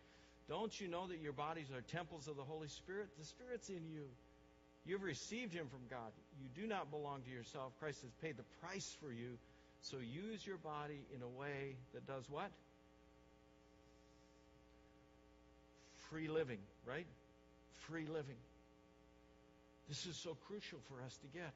Don't 0.49 0.79
you 0.81 0.88
know 0.88 1.07
that 1.07 1.20
your 1.20 1.33
bodies 1.33 1.66
are 1.75 1.81
temples 1.83 2.27
of 2.27 2.37
the 2.37 2.42
Holy 2.42 2.68
Spirit? 2.68 3.09
The 3.18 3.25
Spirit's 3.25 3.68
in 3.68 3.87
you. 3.92 4.05
You've 4.87 5.03
received 5.03 5.53
him 5.53 5.66
from 5.68 5.81
God. 5.88 6.12
You 6.40 6.62
do 6.62 6.68
not 6.68 6.90
belong 6.90 7.23
to 7.23 7.31
yourself. 7.31 7.73
Christ 7.81 8.03
has 8.03 8.11
paid 8.23 8.37
the 8.37 8.44
price 8.61 8.97
for 9.01 9.12
you. 9.12 9.38
So 9.81 9.97
use 9.99 10.47
your 10.47 10.59
body 10.59 11.01
in 11.14 11.23
a 11.23 11.29
way 11.29 11.77
that 11.92 12.07
does 12.07 12.25
what? 12.29 12.51
Free 16.11 16.29
living, 16.29 16.59
right? 16.87 17.07
Free 17.88 18.07
living. 18.07 18.37
This 19.88 20.07
is 20.07 20.16
so 20.16 20.37
crucial 20.47 20.79
for 20.88 21.03
us 21.05 21.16
to 21.18 21.27
get. 21.38 21.53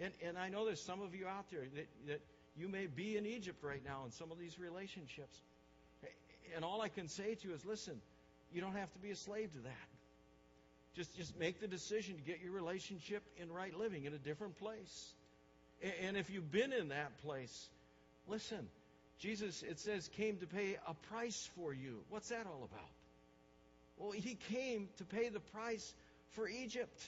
And, 0.00 0.12
and 0.26 0.38
I 0.38 0.48
know 0.48 0.64
there's 0.64 0.80
some 0.80 1.02
of 1.02 1.14
you 1.14 1.26
out 1.26 1.44
there 1.50 1.62
that, 1.74 1.86
that 2.08 2.20
you 2.56 2.68
may 2.68 2.86
be 2.86 3.16
in 3.16 3.26
Egypt 3.26 3.62
right 3.62 3.82
now 3.84 4.02
in 4.04 4.12
some 4.12 4.30
of 4.30 4.38
these 4.38 4.58
relationships. 4.58 5.38
And 6.54 6.64
all 6.64 6.80
I 6.80 6.88
can 6.88 7.08
say 7.08 7.34
to 7.34 7.48
you 7.48 7.54
is 7.54 7.64
listen, 7.64 8.00
you 8.52 8.60
don't 8.60 8.76
have 8.76 8.92
to 8.92 8.98
be 8.98 9.10
a 9.10 9.16
slave 9.16 9.52
to 9.52 9.58
that. 9.60 9.93
Just, 10.94 11.16
just 11.16 11.38
make 11.38 11.60
the 11.60 11.66
decision 11.66 12.16
to 12.16 12.22
get 12.22 12.40
your 12.40 12.52
relationship 12.52 13.22
in 13.36 13.50
right 13.52 13.76
living 13.76 14.04
in 14.04 14.14
a 14.14 14.18
different 14.18 14.56
place. 14.58 15.12
And, 15.82 15.92
and 16.02 16.16
if 16.16 16.30
you've 16.30 16.50
been 16.52 16.72
in 16.72 16.88
that 16.88 17.18
place, 17.22 17.68
listen, 18.28 18.68
Jesus, 19.18 19.62
it 19.62 19.78
says, 19.80 20.08
came 20.08 20.36
to 20.38 20.46
pay 20.46 20.76
a 20.86 20.94
price 21.12 21.48
for 21.56 21.72
you. 21.72 22.00
What's 22.10 22.28
that 22.28 22.46
all 22.46 22.68
about? 22.70 22.90
Well, 23.96 24.12
he 24.12 24.36
came 24.52 24.88
to 24.98 25.04
pay 25.04 25.28
the 25.28 25.40
price 25.40 25.94
for 26.30 26.48
Egypt 26.48 27.00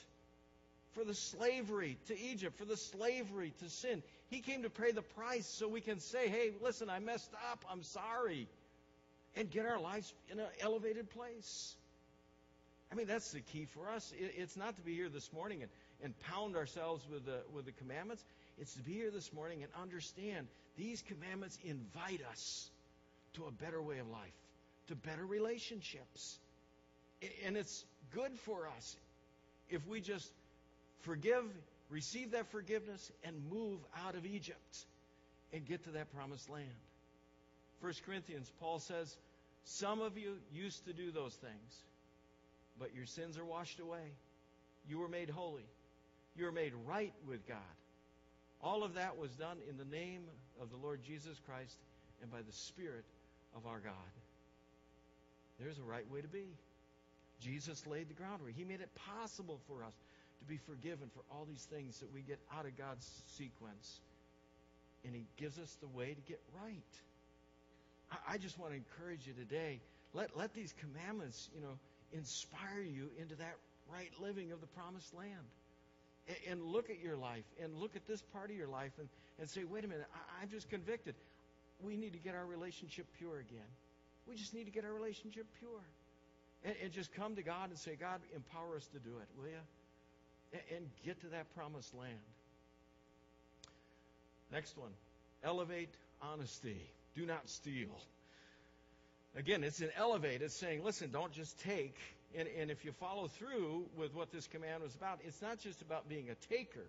for 0.97 1.03
the 1.03 1.13
slavery 1.13 1.97
to 2.07 2.19
Egypt, 2.19 2.57
for 2.57 2.65
the 2.65 2.75
slavery 2.75 3.53
to 3.59 3.69
sin. 3.69 4.01
He 4.29 4.39
came 4.39 4.63
to 4.63 4.69
pay 4.69 4.91
the 4.91 5.03
price 5.03 5.45
so 5.45 5.67
we 5.67 5.79
can 5.79 5.99
say, 5.99 6.27
hey, 6.27 6.51
listen, 6.59 6.89
I 6.89 6.97
messed 6.97 7.31
up. 7.51 7.63
I'm 7.71 7.83
sorry. 7.83 8.47
And 9.35 9.49
get 9.51 9.67
our 9.67 9.79
lives 9.79 10.11
in 10.31 10.39
an 10.39 10.47
elevated 10.59 11.11
place. 11.11 11.75
I 12.91 12.95
mean, 12.95 13.07
that's 13.07 13.31
the 13.31 13.41
key 13.41 13.65
for 13.65 13.89
us. 13.89 14.13
It's 14.17 14.55
not 14.55 14.75
to 14.77 14.81
be 14.81 14.95
here 14.95 15.09
this 15.09 15.31
morning 15.33 15.61
and, 15.61 15.71
and 16.03 16.13
pound 16.21 16.55
ourselves 16.55 17.05
with 17.11 17.25
the, 17.25 17.39
with 17.53 17.65
the 17.65 17.73
commandments. 17.73 18.23
It's 18.59 18.73
to 18.75 18.81
be 18.81 18.93
here 18.93 19.11
this 19.11 19.33
morning 19.33 19.63
and 19.63 19.71
understand 19.81 20.47
these 20.77 21.01
commandments 21.01 21.57
invite 21.65 22.21
us 22.31 22.69
to 23.33 23.45
a 23.45 23.51
better 23.51 23.81
way 23.81 23.99
of 23.99 24.09
life, 24.09 24.33
to 24.87 24.95
better 24.95 25.25
relationships. 25.25 26.39
And 27.45 27.57
it's 27.57 27.83
good 28.13 28.31
for 28.45 28.67
us 28.77 28.95
if 29.69 29.85
we 29.87 29.99
just 29.99 30.31
forgive, 31.01 31.43
receive 31.89 32.31
that 32.31 32.47
forgiveness, 32.51 33.11
and 33.23 33.35
move 33.51 33.79
out 34.05 34.15
of 34.15 34.25
Egypt 34.25 34.85
and 35.53 35.65
get 35.65 35.83
to 35.85 35.91
that 35.91 36.13
promised 36.15 36.49
land. 36.49 36.67
1 37.81 37.93
Corinthians, 38.05 38.51
Paul 38.59 38.79
says, 38.79 39.15
Some 39.65 40.01
of 40.01 40.17
you 40.17 40.35
used 40.53 40.85
to 40.85 40.93
do 40.93 41.11
those 41.11 41.33
things, 41.33 41.83
but 42.79 42.95
your 42.95 43.05
sins 43.05 43.37
are 43.37 43.45
washed 43.45 43.79
away. 43.79 44.13
You 44.87 44.99
were 44.99 45.07
made 45.07 45.29
holy. 45.29 45.65
You 46.35 46.45
were 46.45 46.51
made 46.51 46.73
right 46.85 47.13
with 47.27 47.47
God. 47.47 47.57
All 48.61 48.83
of 48.83 48.95
that 48.95 49.17
was 49.17 49.31
done 49.31 49.57
in 49.69 49.77
the 49.77 49.85
name 49.85 50.23
of 50.61 50.69
the 50.71 50.77
Lord 50.77 51.01
Jesus 51.03 51.39
Christ 51.45 51.77
and 52.21 52.31
by 52.31 52.41
the 52.41 52.53
Spirit 52.53 53.05
of 53.55 53.65
our 53.65 53.79
God. 53.79 53.93
There's 55.59 55.77
a 55.79 55.83
right 55.83 56.09
way 56.11 56.21
to 56.21 56.27
be. 56.27 56.45
Jesus 57.39 57.85
laid 57.85 58.09
the 58.09 58.13
groundwork. 58.13 58.53
He 58.55 58.63
made 58.63 58.81
it 58.81 58.89
possible 58.95 59.59
for 59.67 59.83
us 59.83 59.93
to 60.39 60.45
be 60.45 60.57
forgiven 60.57 61.09
for 61.13 61.21
all 61.31 61.45
these 61.45 61.65
things 61.65 61.99
that 61.99 62.11
we 62.13 62.21
get 62.21 62.39
out 62.55 62.65
of 62.65 62.77
God's 62.77 63.07
sequence. 63.37 63.99
And 65.05 65.15
He 65.15 65.25
gives 65.37 65.57
us 65.59 65.77
the 65.81 65.87
way 65.87 66.13
to 66.13 66.21
get 66.21 66.41
right. 66.63 66.93
I, 68.11 68.33
I 68.33 68.37
just 68.37 68.57
want 68.59 68.71
to 68.71 68.77
encourage 68.77 69.27
you 69.27 69.33
today. 69.33 69.79
Let, 70.13 70.35
let 70.37 70.53
these 70.53 70.73
commandments, 70.79 71.49
you 71.55 71.61
know, 71.61 71.77
inspire 72.13 72.81
you 72.81 73.09
into 73.19 73.35
that 73.35 73.55
right 73.91 74.11
living 74.19 74.51
of 74.51 74.61
the 74.61 74.67
promised 74.67 75.13
land. 75.13 75.47
And, 76.27 76.37
and 76.49 76.63
look 76.63 76.89
at 76.89 76.99
your 76.99 77.15
life 77.15 77.45
and 77.63 77.73
look 77.75 77.95
at 77.95 78.07
this 78.07 78.21
part 78.33 78.49
of 78.49 78.55
your 78.55 78.67
life 78.67 78.91
and, 78.99 79.07
and 79.39 79.49
say, 79.49 79.63
wait 79.63 79.85
a 79.85 79.87
minute, 79.87 80.07
I, 80.13 80.43
I'm 80.43 80.49
just 80.49 80.69
convicted. 80.69 81.15
We 81.81 81.95
need 81.95 82.13
to 82.13 82.19
get 82.19 82.35
our 82.35 82.45
relationship 82.45 83.05
pure 83.17 83.39
again. 83.39 83.69
We 84.27 84.35
just 84.35 84.53
need 84.53 84.65
to 84.65 84.71
get 84.71 84.83
our 84.83 84.93
relationship 84.93 85.45
pure. 85.59 85.81
And, 86.65 86.75
and 86.83 86.91
just 86.91 87.13
come 87.13 87.35
to 87.35 87.43
God 87.43 87.69
and 87.69 87.77
say, 87.77 87.95
God, 87.99 88.19
empower 88.35 88.75
us 88.75 88.87
to 88.87 88.99
do 88.99 89.11
it, 89.21 89.27
will 89.37 89.47
you? 89.47 89.63
And, 90.53 90.61
and 90.77 90.89
get 91.05 91.21
to 91.21 91.27
that 91.27 91.53
promised 91.55 91.93
land. 91.93 92.17
Next 94.51 94.77
one 94.77 94.91
elevate 95.43 95.93
honesty. 96.21 96.81
Do 97.15 97.25
not 97.25 97.47
steal. 97.49 97.89
Again, 99.37 99.63
it's 99.63 99.81
an 99.81 99.91
elevate. 99.95 100.41
It's 100.41 100.55
saying, 100.55 100.83
listen, 100.83 101.11
don't 101.11 101.31
just 101.31 101.59
take. 101.59 101.95
And, 102.35 102.47
and 102.59 102.71
if 102.71 102.83
you 102.83 102.91
follow 102.91 103.27
through 103.27 103.85
with 103.95 104.15
what 104.15 104.31
this 104.31 104.47
command 104.47 104.81
was 104.81 104.95
about, 104.95 105.19
it's 105.23 105.41
not 105.41 105.59
just 105.59 105.83
about 105.83 106.09
being 106.09 106.29
a 106.29 106.53
taker, 106.53 106.87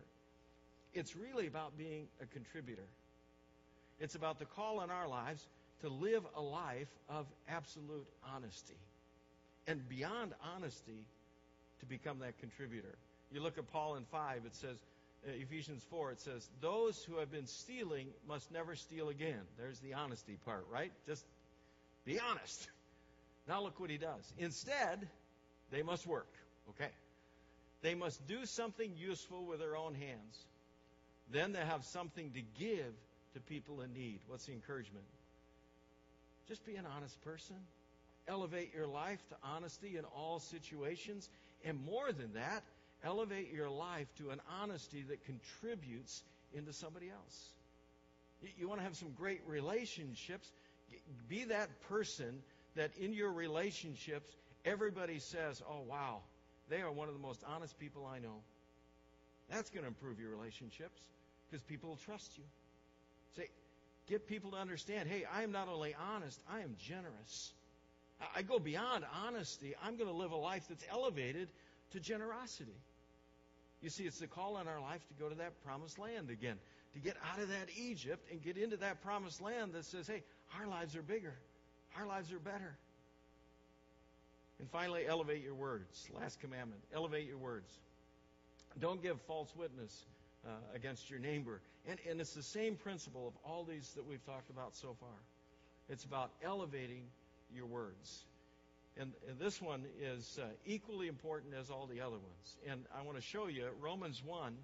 it's 0.94 1.14
really 1.14 1.46
about 1.46 1.76
being 1.76 2.06
a 2.22 2.26
contributor. 2.26 2.88
It's 4.00 4.14
about 4.14 4.38
the 4.38 4.46
call 4.46 4.80
in 4.82 4.90
our 4.90 5.06
lives 5.06 5.46
to 5.82 5.90
live 5.90 6.24
a 6.36 6.40
life 6.40 6.88
of 7.10 7.26
absolute 7.48 8.06
honesty. 8.34 8.78
And 9.66 9.86
beyond 9.86 10.32
honesty, 10.56 11.04
to 11.80 11.86
become 11.86 12.20
that 12.20 12.38
contributor. 12.40 12.96
You 13.30 13.40
look 13.42 13.58
at 13.58 13.70
Paul 13.70 13.96
in 13.96 14.04
5, 14.04 14.42
it 14.46 14.54
says, 14.56 14.76
uh, 15.26 15.32
Ephesians 15.32 15.84
4, 15.90 16.12
it 16.12 16.20
says, 16.20 16.48
Those 16.60 17.04
who 17.04 17.18
have 17.18 17.30
been 17.30 17.46
stealing 17.46 18.08
must 18.26 18.50
never 18.50 18.74
steal 18.74 19.10
again. 19.10 19.40
There's 19.58 19.78
the 19.80 19.94
honesty 19.94 20.38
part, 20.44 20.66
right? 20.72 20.90
Just 21.06 21.24
be 22.08 22.18
honest. 22.18 22.66
Now 23.46 23.62
look 23.62 23.78
what 23.78 23.90
he 23.90 23.98
does. 23.98 24.32
Instead, 24.38 25.06
they 25.70 25.82
must 25.82 26.06
work. 26.06 26.32
Okay. 26.70 26.90
They 27.82 27.94
must 27.94 28.26
do 28.26 28.46
something 28.46 28.94
useful 28.96 29.44
with 29.44 29.60
their 29.60 29.76
own 29.76 29.94
hands. 29.94 30.46
Then 31.30 31.52
they 31.52 31.60
have 31.60 31.84
something 31.84 32.32
to 32.32 32.40
give 32.58 32.94
to 33.34 33.40
people 33.40 33.82
in 33.82 33.92
need. 33.92 34.20
What's 34.26 34.46
the 34.46 34.52
encouragement? 34.52 35.04
Just 36.48 36.64
be 36.64 36.76
an 36.76 36.86
honest 36.96 37.20
person. 37.20 37.56
Elevate 38.26 38.72
your 38.74 38.86
life 38.86 39.20
to 39.28 39.36
honesty 39.44 39.98
in 39.98 40.04
all 40.16 40.40
situations. 40.40 41.28
And 41.62 41.84
more 41.84 42.10
than 42.10 42.32
that, 42.34 42.62
elevate 43.04 43.52
your 43.52 43.68
life 43.68 44.06
to 44.16 44.30
an 44.30 44.40
honesty 44.62 45.04
that 45.10 45.18
contributes 45.26 46.22
into 46.54 46.72
somebody 46.72 47.10
else. 47.10 47.50
You 48.56 48.66
want 48.66 48.80
to 48.80 48.84
have 48.84 48.96
some 48.96 49.10
great 49.10 49.40
relationships. 49.46 50.50
Be 51.28 51.44
that 51.44 51.68
person 51.88 52.42
that 52.76 52.90
in 52.96 53.12
your 53.12 53.32
relationships, 53.32 54.34
everybody 54.64 55.18
says, 55.18 55.62
oh, 55.68 55.82
wow, 55.88 56.20
they 56.68 56.80
are 56.80 56.92
one 56.92 57.08
of 57.08 57.14
the 57.14 57.20
most 57.20 57.42
honest 57.46 57.78
people 57.78 58.06
I 58.06 58.18
know. 58.18 58.42
That's 59.50 59.70
going 59.70 59.82
to 59.82 59.88
improve 59.88 60.20
your 60.20 60.30
relationships 60.30 61.00
because 61.48 61.62
people 61.62 61.90
will 61.90 61.96
trust 61.96 62.36
you. 62.36 62.44
Say, 63.36 63.48
get 64.06 64.26
people 64.26 64.50
to 64.52 64.56
understand 64.56 65.08
hey, 65.08 65.24
I 65.32 65.42
am 65.42 65.52
not 65.52 65.68
only 65.68 65.94
honest, 66.14 66.40
I 66.50 66.60
am 66.60 66.76
generous. 66.78 67.52
I 68.34 68.42
go 68.42 68.58
beyond 68.58 69.04
honesty. 69.24 69.74
I'm 69.82 69.96
going 69.96 70.10
to 70.10 70.16
live 70.16 70.32
a 70.32 70.36
life 70.36 70.66
that's 70.68 70.84
elevated 70.90 71.48
to 71.92 72.00
generosity. 72.00 72.76
You 73.80 73.90
see, 73.90 74.04
it's 74.04 74.18
the 74.18 74.26
call 74.26 74.58
in 74.58 74.66
our 74.66 74.80
life 74.80 75.06
to 75.08 75.14
go 75.22 75.28
to 75.28 75.36
that 75.36 75.62
promised 75.64 75.98
land 75.98 76.30
again, 76.30 76.56
to 76.94 76.98
get 76.98 77.16
out 77.32 77.40
of 77.40 77.48
that 77.48 77.68
Egypt 77.76 78.26
and 78.30 78.42
get 78.42 78.56
into 78.56 78.76
that 78.78 79.02
promised 79.02 79.40
land 79.40 79.72
that 79.74 79.84
says, 79.84 80.08
hey, 80.08 80.24
our 80.58 80.66
lives 80.66 80.96
are 80.96 81.02
bigger, 81.02 81.34
our 81.96 82.06
lives 82.06 82.32
are 82.32 82.38
better. 82.38 82.76
And 84.58 84.68
finally, 84.70 85.06
elevate 85.06 85.42
your 85.42 85.54
words. 85.54 86.08
Last 86.18 86.40
commandment 86.40 86.80
elevate 86.92 87.26
your 87.26 87.38
words. 87.38 87.70
Don't 88.80 89.02
give 89.02 89.20
false 89.22 89.54
witness 89.56 90.04
uh, 90.44 90.50
against 90.74 91.10
your 91.10 91.18
neighbor. 91.18 91.60
And, 91.88 91.98
and 92.08 92.20
it's 92.20 92.34
the 92.34 92.42
same 92.42 92.74
principle 92.74 93.28
of 93.28 93.34
all 93.48 93.64
these 93.64 93.92
that 93.94 94.06
we've 94.06 94.24
talked 94.26 94.50
about 94.50 94.76
so 94.76 94.96
far. 95.00 95.08
It's 95.88 96.04
about 96.04 96.30
elevating 96.42 97.04
your 97.54 97.66
words. 97.66 98.24
And, 98.98 99.12
and 99.28 99.38
this 99.38 99.62
one 99.62 99.84
is 100.00 100.38
uh, 100.42 100.46
equally 100.66 101.06
important 101.06 101.54
as 101.54 101.70
all 101.70 101.86
the 101.86 102.00
other 102.00 102.16
ones. 102.16 102.56
And 102.68 102.84
I 102.96 103.02
want 103.02 103.16
to 103.16 103.22
show 103.22 103.46
you 103.46 103.66
Romans 103.80 104.22
1. 104.24 104.56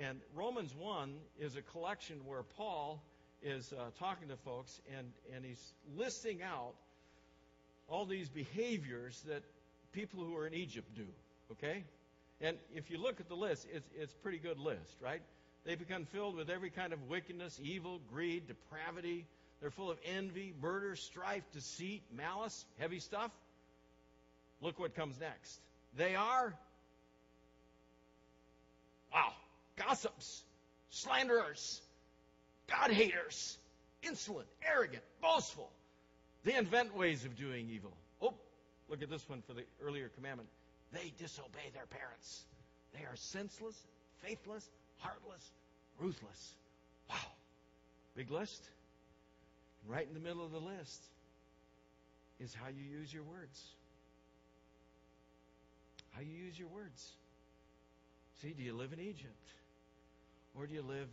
And 0.00 0.20
Romans 0.34 0.74
1 0.78 1.14
is 1.38 1.56
a 1.56 1.62
collection 1.62 2.16
where 2.26 2.42
Paul 2.42 3.02
is 3.46 3.72
uh, 3.72 3.84
talking 4.00 4.28
to 4.28 4.36
folks 4.36 4.80
and, 4.98 5.06
and 5.34 5.44
he's 5.44 5.72
listing 5.96 6.42
out 6.42 6.74
all 7.88 8.04
these 8.04 8.28
behaviors 8.28 9.22
that 9.28 9.42
people 9.92 10.24
who 10.24 10.36
are 10.36 10.46
in 10.46 10.54
Egypt 10.54 10.88
do. 10.96 11.06
Okay? 11.52 11.84
And 12.40 12.56
if 12.74 12.90
you 12.90 12.98
look 12.98 13.20
at 13.20 13.28
the 13.28 13.36
list, 13.36 13.66
it's, 13.72 13.88
it's 13.96 14.12
a 14.12 14.16
pretty 14.16 14.38
good 14.38 14.58
list, 14.58 14.96
right? 15.00 15.22
They 15.64 15.76
become 15.76 16.06
filled 16.06 16.34
with 16.36 16.50
every 16.50 16.70
kind 16.70 16.92
of 16.92 17.08
wickedness, 17.08 17.58
evil, 17.62 18.00
greed, 18.12 18.48
depravity. 18.48 19.26
They're 19.60 19.70
full 19.70 19.90
of 19.90 19.98
envy, 20.04 20.52
murder, 20.60 20.96
strife, 20.96 21.44
deceit, 21.52 22.02
malice, 22.14 22.64
heavy 22.78 22.98
stuff. 22.98 23.30
Look 24.60 24.78
what 24.80 24.96
comes 24.96 25.18
next. 25.20 25.60
They 25.96 26.14
are, 26.16 26.52
wow, 29.12 29.32
gossips, 29.76 30.42
slanderers, 30.90 31.80
God 32.68 32.90
haters, 32.90 33.58
insolent, 34.02 34.48
arrogant, 34.66 35.02
boastful. 35.22 35.70
They 36.44 36.54
invent 36.54 36.96
ways 36.96 37.24
of 37.24 37.36
doing 37.36 37.68
evil. 37.70 37.92
Oh, 38.20 38.34
look 38.88 39.02
at 39.02 39.10
this 39.10 39.28
one 39.28 39.42
for 39.46 39.52
the 39.52 39.64
earlier 39.82 40.10
commandment. 40.14 40.48
They 40.92 41.12
disobey 41.18 41.70
their 41.74 41.86
parents. 41.86 42.44
They 42.94 43.04
are 43.04 43.16
senseless, 43.16 43.76
faithless, 44.24 44.68
heartless, 44.98 45.42
ruthless. 45.98 46.54
Wow. 47.10 47.16
Big 48.14 48.30
list. 48.30 48.62
Right 49.88 50.06
in 50.06 50.14
the 50.14 50.20
middle 50.20 50.44
of 50.44 50.52
the 50.52 50.60
list 50.60 51.04
is 52.40 52.54
how 52.54 52.68
you 52.68 52.98
use 52.98 53.12
your 53.12 53.22
words. 53.22 53.62
How 56.12 56.22
you 56.22 56.32
use 56.32 56.58
your 56.58 56.68
words. 56.68 57.12
See, 58.42 58.54
do 58.56 58.62
you 58.62 58.74
live 58.74 58.92
in 58.92 59.00
Egypt? 59.00 59.48
Or 60.58 60.66
do 60.66 60.74
you 60.74 60.82
live 60.82 61.08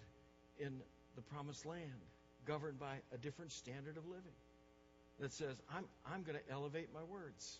in 0.59 0.81
the 1.15 1.21
promised 1.21 1.65
land, 1.65 2.01
governed 2.45 2.79
by 2.79 2.95
a 3.13 3.17
different 3.17 3.51
standard 3.51 3.97
of 3.97 4.05
living 4.05 4.37
that 5.19 5.31
says, 5.31 5.55
I'm, 5.73 5.85
I'm 6.11 6.23
going 6.23 6.37
to 6.37 6.51
elevate 6.51 6.89
my 6.93 7.03
words? 7.03 7.57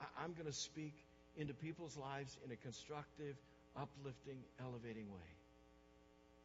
I, 0.00 0.24
I'm 0.24 0.32
going 0.32 0.46
to 0.46 0.52
speak 0.52 0.94
into 1.36 1.54
people's 1.54 1.96
lives 1.96 2.36
in 2.44 2.52
a 2.52 2.56
constructive, 2.56 3.36
uplifting, 3.76 4.38
elevating 4.60 5.10
way. 5.10 5.30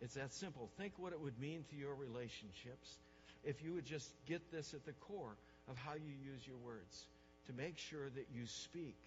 It's 0.01 0.13
that 0.13 0.33
simple. 0.33 0.69
Think 0.77 0.93
what 0.97 1.11
it 1.13 1.19
would 1.19 1.39
mean 1.39 1.65
to 1.71 1.75
your 1.75 1.95
relationships 1.95 2.97
if 3.43 3.63
you 3.63 3.73
would 3.73 3.85
just 3.85 4.11
get 4.27 4.51
this 4.51 4.73
at 4.73 4.85
the 4.85 4.93
core 4.93 5.35
of 5.69 5.77
how 5.77 5.93
you 5.93 6.13
use 6.23 6.45
your 6.45 6.57
words 6.57 7.07
to 7.47 7.53
make 7.53 7.77
sure 7.77 8.09
that 8.15 8.27
you 8.33 8.45
speak 8.45 8.97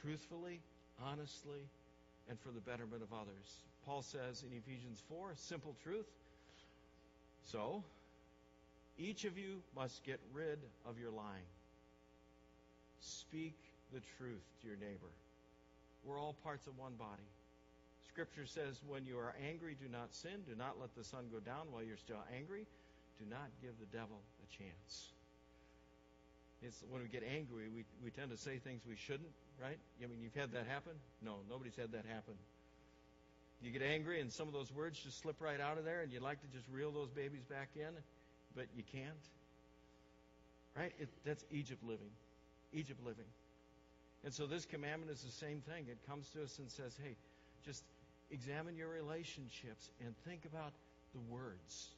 truthfully, 0.00 0.60
honestly, 1.02 1.60
and 2.28 2.38
for 2.40 2.50
the 2.50 2.60
betterment 2.60 3.02
of 3.02 3.12
others. 3.12 3.64
Paul 3.84 4.02
says 4.02 4.44
in 4.44 4.56
Ephesians 4.56 5.02
4, 5.08 5.32
simple 5.36 5.74
truth. 5.82 6.06
So, 7.44 7.84
each 8.98 9.24
of 9.24 9.36
you 9.36 9.62
must 9.76 10.02
get 10.04 10.20
rid 10.32 10.58
of 10.86 10.98
your 10.98 11.10
lying. 11.10 11.48
Speak 13.00 13.56
the 13.92 14.00
truth 14.18 14.42
to 14.62 14.68
your 14.68 14.76
neighbor. 14.76 15.12
We're 16.04 16.18
all 16.18 16.34
parts 16.44 16.66
of 16.66 16.78
one 16.78 16.94
body. 16.94 17.28
Scripture 18.08 18.46
says, 18.46 18.80
when 18.86 19.04
you 19.06 19.18
are 19.18 19.34
angry, 19.48 19.76
do 19.80 19.88
not 19.90 20.14
sin. 20.14 20.44
Do 20.48 20.54
not 20.56 20.76
let 20.80 20.94
the 20.94 21.04
sun 21.04 21.26
go 21.32 21.40
down 21.40 21.66
while 21.70 21.82
you're 21.82 21.96
still 21.96 22.22
angry. 22.36 22.66
Do 23.18 23.24
not 23.28 23.50
give 23.60 23.72
the 23.80 23.90
devil 23.96 24.20
a 24.42 24.46
chance. 24.56 25.10
It's 26.62 26.82
when 26.88 27.02
we 27.02 27.08
get 27.08 27.22
angry, 27.22 27.68
we, 27.68 27.84
we 28.02 28.10
tend 28.10 28.30
to 28.30 28.38
say 28.38 28.58
things 28.58 28.82
we 28.88 28.96
shouldn't, 28.96 29.34
right? 29.60 29.76
I 30.02 30.06
mean, 30.06 30.20
you've 30.22 30.34
had 30.34 30.52
that 30.52 30.66
happen? 30.66 30.92
No, 31.20 31.36
nobody's 31.50 31.76
had 31.76 31.92
that 31.92 32.06
happen. 32.08 32.34
You 33.64 33.70
get 33.70 33.82
angry, 33.82 34.20
and 34.20 34.30
some 34.30 34.46
of 34.46 34.52
those 34.52 34.70
words 34.70 35.00
just 35.00 35.20
slip 35.20 35.40
right 35.40 35.58
out 35.58 35.78
of 35.78 35.84
there, 35.84 36.02
and 36.02 36.12
you'd 36.12 36.22
like 36.22 36.40
to 36.42 36.46
just 36.48 36.68
reel 36.70 36.90
those 36.90 37.08
babies 37.08 37.44
back 37.48 37.68
in, 37.74 37.88
but 38.54 38.66
you 38.76 38.82
can't. 38.92 39.24
Right? 40.76 40.92
It, 40.98 41.08
that's 41.24 41.42
Egypt 41.50 41.82
living. 41.82 42.10
Egypt 42.74 43.00
living. 43.06 43.24
And 44.22 44.34
so 44.34 44.46
this 44.46 44.66
commandment 44.66 45.10
is 45.10 45.22
the 45.22 45.32
same 45.32 45.62
thing. 45.62 45.86
It 45.88 45.96
comes 46.06 46.28
to 46.30 46.42
us 46.42 46.58
and 46.58 46.70
says, 46.70 46.94
hey, 47.02 47.16
just 47.64 47.82
examine 48.30 48.76
your 48.76 48.88
relationships 48.88 49.88
and 50.04 50.14
think 50.26 50.44
about 50.44 50.72
the 51.14 51.20
words 51.32 51.88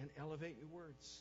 and 0.00 0.08
elevate 0.18 0.56
your 0.58 0.80
words. 0.82 1.20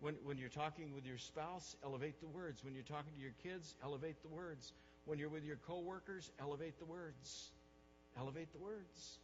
When, 0.00 0.14
when 0.24 0.38
you're 0.38 0.48
talking 0.48 0.92
with 0.94 1.06
your 1.06 1.18
spouse, 1.18 1.76
elevate 1.84 2.20
the 2.20 2.28
words. 2.28 2.64
When 2.64 2.74
you're 2.74 2.84
talking 2.84 3.12
to 3.16 3.22
your 3.22 3.34
kids, 3.42 3.74
elevate 3.82 4.22
the 4.22 4.28
words. 4.28 4.72
When 5.04 5.18
you're 5.18 5.28
with 5.28 5.44
your 5.44 5.58
coworkers, 5.66 6.30
elevate 6.40 6.78
the 6.78 6.84
words. 6.84 7.50
Elevate 8.18 8.52
the 8.52 8.58
words. 8.58 9.18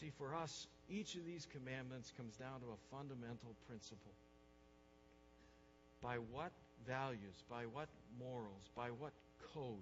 See, 0.00 0.10
for 0.18 0.34
us, 0.34 0.66
each 0.88 1.14
of 1.14 1.24
these 1.24 1.46
commandments 1.52 2.12
comes 2.16 2.36
down 2.36 2.60
to 2.60 2.66
a 2.66 2.96
fundamental 2.96 3.54
principle. 3.68 4.12
By 6.02 6.16
what 6.16 6.52
values, 6.86 7.44
by 7.48 7.64
what 7.64 7.88
morals, 8.18 8.70
by 8.74 8.88
what 8.88 9.12
code 9.54 9.76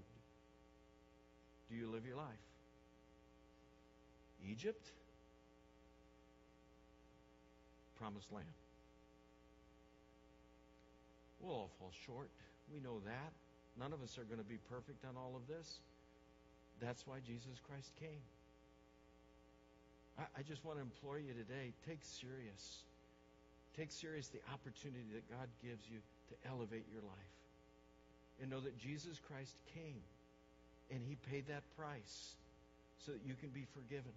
do 1.71 1.77
you 1.77 1.89
live 1.89 2.05
your 2.07 2.17
life? 2.17 2.27
Egypt? 4.49 4.91
Promised 7.99 8.33
land. 8.33 8.47
We'll 11.41 11.53
all 11.53 11.71
fall 11.79 11.93
short. 12.07 12.31
We 12.73 12.81
know 12.81 13.01
that. 13.05 13.33
None 13.79 13.93
of 13.93 14.03
us 14.03 14.19
are 14.19 14.25
going 14.25 14.39
to 14.39 14.45
be 14.45 14.59
perfect 14.71 15.05
on 15.05 15.17
all 15.17 15.35
of 15.37 15.47
this. 15.47 15.79
That's 16.81 17.07
why 17.07 17.19
Jesus 17.27 17.59
Christ 17.67 17.91
came. 17.99 18.23
I, 20.19 20.23
I 20.39 20.43
just 20.43 20.65
want 20.65 20.79
to 20.79 20.83
implore 20.83 21.19
you 21.19 21.33
today 21.35 21.73
take 21.87 22.01
serious. 22.03 22.83
Take 23.77 23.91
serious 23.93 24.29
the 24.29 24.43
opportunity 24.53 25.07
that 25.15 25.27
God 25.31 25.47
gives 25.63 25.87
you 25.87 25.99
to 26.31 26.35
elevate 26.51 26.87
your 26.91 27.03
life. 27.03 27.35
And 28.41 28.51
know 28.51 28.61
that 28.61 28.79
Jesus 28.79 29.19
Christ 29.27 29.55
came 29.75 30.03
and 30.91 31.01
he 31.03 31.17
paid 31.31 31.49
that 31.49 31.63
price 31.77 32.35
so 33.05 33.13
that 33.13 33.23
you 33.27 33.35
can 33.35 33.51
be 33.51 33.67
forgiven. 33.75 34.15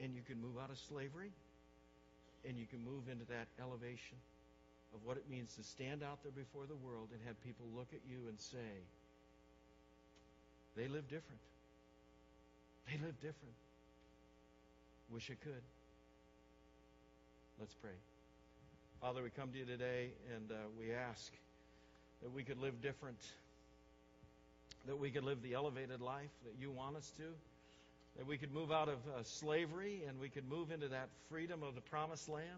And 0.00 0.14
you 0.14 0.22
can 0.24 0.40
move 0.40 0.56
out 0.56 0.70
of 0.70 0.78
slavery 0.88 1.32
and 2.48 2.56
you 2.56 2.64
can 2.64 2.80
move 2.84 3.08
into 3.12 3.24
that 3.28 3.48
elevation 3.60 4.16
of 4.94 5.04
what 5.04 5.16
it 5.16 5.28
means 5.28 5.54
to 5.56 5.62
stand 5.62 6.02
out 6.02 6.22
there 6.22 6.32
before 6.32 6.64
the 6.64 6.76
world 6.76 7.08
and 7.12 7.20
have 7.26 7.36
people 7.44 7.66
look 7.76 7.88
at 7.92 8.00
you 8.08 8.28
and 8.28 8.40
say, 8.40 8.72
they 10.76 10.88
live 10.88 11.04
different. 11.08 11.40
They 12.90 12.98
live 13.06 13.14
different. 13.20 13.54
Wish 15.12 15.30
I 15.30 15.34
could. 15.44 15.62
Let's 17.60 17.74
pray. 17.74 17.90
Father, 19.00 19.22
we 19.22 19.30
come 19.30 19.52
to 19.52 19.58
you 19.58 19.64
today 19.64 20.08
and 20.34 20.50
uh, 20.50 20.54
we 20.76 20.92
ask 20.92 21.30
that 22.22 22.34
we 22.34 22.42
could 22.42 22.58
live 22.58 22.82
different, 22.82 23.18
that 24.88 24.98
we 24.98 25.10
could 25.10 25.22
live 25.22 25.40
the 25.42 25.54
elevated 25.54 26.00
life 26.00 26.30
that 26.44 26.54
you 26.60 26.72
want 26.72 26.96
us 26.96 27.12
to, 27.18 27.22
that 28.16 28.26
we 28.26 28.36
could 28.36 28.52
move 28.52 28.72
out 28.72 28.88
of 28.88 28.98
uh, 29.06 29.22
slavery 29.22 30.02
and 30.08 30.18
we 30.18 30.28
could 30.28 30.48
move 30.48 30.72
into 30.72 30.88
that 30.88 31.10
freedom 31.30 31.62
of 31.62 31.76
the 31.76 31.80
promised 31.82 32.28
land. 32.28 32.48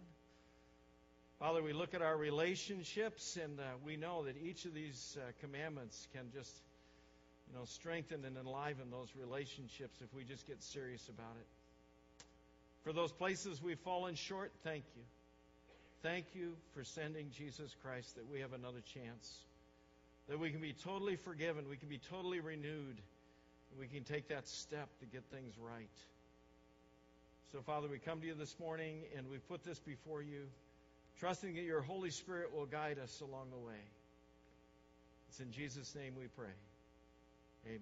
Father, 1.37 1.61
we 1.61 1.73
look 1.73 1.93
at 1.93 2.01
our 2.01 2.17
relationships 2.17 3.37
and 3.41 3.59
uh, 3.59 3.63
we 3.85 3.97
know 3.97 4.23
that 4.23 4.35
each 4.43 4.65
of 4.65 4.73
these 4.73 5.15
uh, 5.19 5.31
commandments 5.41 6.07
can 6.11 6.23
just, 6.33 6.51
you 7.53 7.59
know, 7.59 7.65
strengthen 7.65 8.25
and 8.25 8.35
enliven 8.35 8.89
those 8.89 9.09
relationships 9.19 9.99
if 10.01 10.13
we 10.15 10.23
just 10.23 10.47
get 10.47 10.61
serious 10.63 11.07
about 11.07 11.35
it. 11.39 12.25
For 12.83 12.91
those 12.91 13.11
places 13.11 13.61
we've 13.61 13.79
fallen 13.79 14.15
short, 14.15 14.51
thank 14.63 14.83
you. 14.95 15.03
Thank 16.01 16.25
you 16.33 16.53
for 16.73 16.83
sending 16.83 17.29
Jesus 17.37 17.75
Christ 17.83 18.15
that 18.15 18.29
we 18.29 18.39
have 18.39 18.53
another 18.53 18.81
chance. 18.93 19.37
That 20.29 20.39
we 20.39 20.49
can 20.49 20.61
be 20.61 20.73
totally 20.73 21.15
forgiven, 21.15 21.69
we 21.69 21.77
can 21.77 21.89
be 21.89 21.99
totally 22.09 22.39
renewed, 22.39 22.97
we 23.79 23.87
can 23.87 24.03
take 24.03 24.29
that 24.29 24.47
step 24.47 24.89
to 24.99 25.05
get 25.05 25.23
things 25.31 25.53
right. 25.59 25.87
So, 27.51 27.61
Father, 27.61 27.87
we 27.87 27.99
come 27.99 28.19
to 28.21 28.25
you 28.25 28.33
this 28.33 28.55
morning 28.59 29.01
and 29.15 29.29
we 29.29 29.37
put 29.37 29.63
this 29.63 29.79
before 29.79 30.23
you 30.23 30.47
trusting 31.19 31.53
that 31.53 31.61
your 31.61 31.81
Holy 31.81 32.09
Spirit 32.09 32.55
will 32.55 32.65
guide 32.65 32.97
us 32.97 33.21
along 33.21 33.51
the 33.51 33.59
way. 33.59 33.79
It's 35.29 35.39
in 35.39 35.51
Jesus' 35.51 35.93
name 35.93 36.13
we 36.17 36.27
pray. 36.35 36.53
Amen. 37.65 37.79